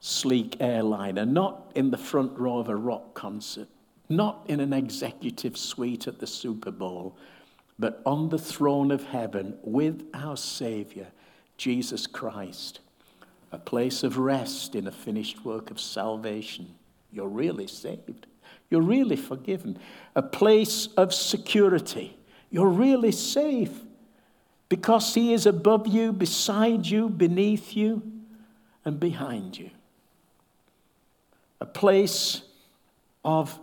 sleek 0.00 0.56
airliner, 0.58 1.24
not 1.24 1.70
in 1.76 1.90
the 1.90 1.96
front 1.96 2.36
row 2.36 2.58
of 2.58 2.68
a 2.68 2.76
rock 2.76 3.14
concert, 3.14 3.68
not 4.08 4.44
in 4.48 4.58
an 4.58 4.72
executive 4.72 5.56
suite 5.56 6.08
at 6.08 6.18
the 6.18 6.26
Super 6.26 6.72
Bowl, 6.72 7.16
but 7.78 8.02
on 8.04 8.28
the 8.28 8.38
throne 8.38 8.90
of 8.90 9.04
heaven 9.04 9.56
with 9.62 10.04
our 10.12 10.36
Savior, 10.36 11.06
Jesus 11.56 12.08
Christ 12.08 12.80
a 13.52 13.58
place 13.58 14.02
of 14.02 14.18
rest 14.18 14.74
in 14.74 14.86
a 14.86 14.92
finished 14.92 15.44
work 15.44 15.70
of 15.70 15.80
salvation. 15.80 16.74
You're 17.10 17.28
really 17.28 17.66
saved. 17.66 18.26
You're 18.70 18.82
really 18.82 19.16
forgiven. 19.16 19.78
A 20.14 20.22
place 20.22 20.86
of 20.96 21.12
security. 21.12 22.16
You're 22.50 22.68
really 22.68 23.12
safe 23.12 23.80
because 24.70 25.14
He 25.14 25.34
is 25.34 25.44
above 25.44 25.86
you, 25.86 26.12
beside 26.12 26.86
you, 26.86 27.10
beneath 27.10 27.76
you, 27.76 28.02
and 28.86 28.98
behind 28.98 29.58
you. 29.58 29.68
A 31.60 31.66
place 31.66 32.40
of 33.22 33.60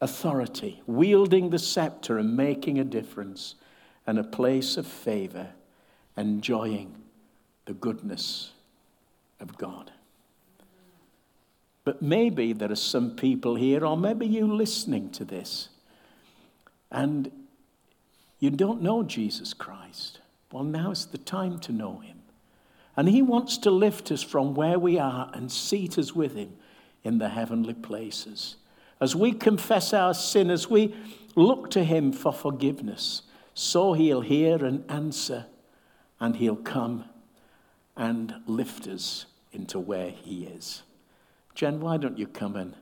authority, 0.00 0.80
wielding 0.86 1.50
the 1.50 1.58
scepter 1.58 2.16
and 2.16 2.34
making 2.34 2.78
a 2.78 2.84
difference, 2.84 3.56
and 4.06 4.18
a 4.18 4.24
place 4.24 4.78
of 4.78 4.86
favor, 4.86 5.48
enjoying 6.16 6.94
the 7.66 7.74
goodness 7.74 8.52
of 9.40 9.58
God. 9.58 9.90
But 11.82 12.00
maybe 12.00 12.52
there 12.52 12.70
are 12.70 12.76
some 12.76 13.16
people 13.16 13.56
here, 13.56 13.84
or 13.84 13.96
maybe 13.96 14.26
you 14.26 14.46
listening 14.46 15.10
to 15.10 15.24
this, 15.24 15.68
and 16.90 17.30
you 18.44 18.50
don't 18.50 18.82
know 18.82 19.02
Jesus 19.02 19.54
Christ. 19.54 20.20
Well, 20.52 20.64
now's 20.64 21.06
the 21.06 21.18
time 21.18 21.58
to 21.60 21.72
know 21.72 21.98
him. 21.98 22.18
And 22.96 23.08
he 23.08 23.22
wants 23.22 23.58
to 23.58 23.70
lift 23.70 24.12
us 24.12 24.22
from 24.22 24.54
where 24.54 24.78
we 24.78 24.98
are 24.98 25.30
and 25.34 25.50
seat 25.50 25.98
us 25.98 26.14
with 26.14 26.34
him 26.34 26.52
in 27.02 27.18
the 27.18 27.30
heavenly 27.30 27.74
places. 27.74 28.56
As 29.00 29.16
we 29.16 29.32
confess 29.32 29.92
our 29.92 30.14
sin, 30.14 30.50
as 30.50 30.70
we 30.70 30.94
look 31.34 31.70
to 31.70 31.82
him 31.82 32.12
for 32.12 32.32
forgiveness, 32.32 33.22
so 33.54 33.92
he'll 33.94 34.20
hear 34.20 34.64
and 34.64 34.84
answer, 34.88 35.46
and 36.20 36.36
he'll 36.36 36.54
come 36.54 37.04
and 37.96 38.34
lift 38.46 38.86
us 38.86 39.26
into 39.52 39.78
where 39.78 40.10
He 40.10 40.44
is. 40.44 40.82
Jen, 41.54 41.80
why 41.80 41.96
don't 41.96 42.18
you 42.18 42.26
come 42.26 42.56
and 42.56 42.74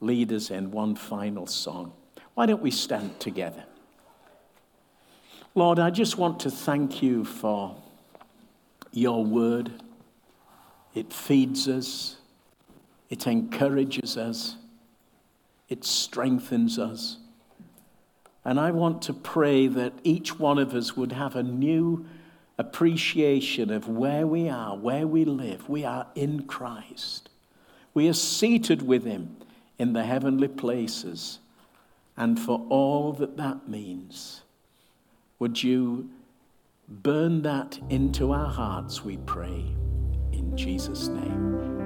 lead 0.00 0.32
us 0.32 0.50
in 0.50 0.70
one 0.70 0.94
final 0.94 1.46
song? 1.46 1.92
Why 2.34 2.46
don't 2.46 2.62
we 2.62 2.70
stand 2.70 3.18
together? 3.18 3.64
Lord, 5.56 5.80
I 5.80 5.90
just 5.90 6.16
want 6.16 6.40
to 6.40 6.50
thank 6.50 7.02
you 7.02 7.24
for 7.24 7.76
your 8.92 9.24
word. 9.24 9.72
It 10.94 11.12
feeds 11.12 11.66
us, 11.66 12.16
it 13.08 13.26
encourages 13.26 14.16
us, 14.16 14.54
it 15.68 15.84
strengthens 15.84 16.78
us. 16.78 17.16
And 18.44 18.60
I 18.60 18.70
want 18.70 19.02
to 19.02 19.12
pray 19.12 19.66
that 19.66 19.92
each 20.04 20.38
one 20.38 20.58
of 20.58 20.72
us 20.72 20.96
would 20.96 21.12
have 21.12 21.34
a 21.34 21.42
new 21.42 22.06
appreciation 22.56 23.70
of 23.70 23.88
where 23.88 24.26
we 24.26 24.48
are, 24.48 24.76
where 24.76 25.06
we 25.06 25.24
live. 25.24 25.68
We 25.68 25.84
are 25.84 26.06
in 26.14 26.44
Christ. 26.44 27.28
We 27.92 28.08
are 28.08 28.14
seated 28.14 28.82
with 28.82 29.04
Him 29.04 29.36
in 29.78 29.94
the 29.94 30.04
heavenly 30.04 30.48
places. 30.48 31.40
And 32.16 32.38
for 32.38 32.64
all 32.68 33.12
that 33.14 33.36
that 33.36 33.68
means, 33.68 34.42
would 35.40 35.62
you 35.62 36.08
burn 36.86 37.42
that 37.42 37.80
into 37.88 38.30
our 38.30 38.50
hearts, 38.50 39.02
we 39.02 39.16
pray, 39.18 39.64
in 40.32 40.52
Jesus' 40.54 41.08
name. 41.08 41.79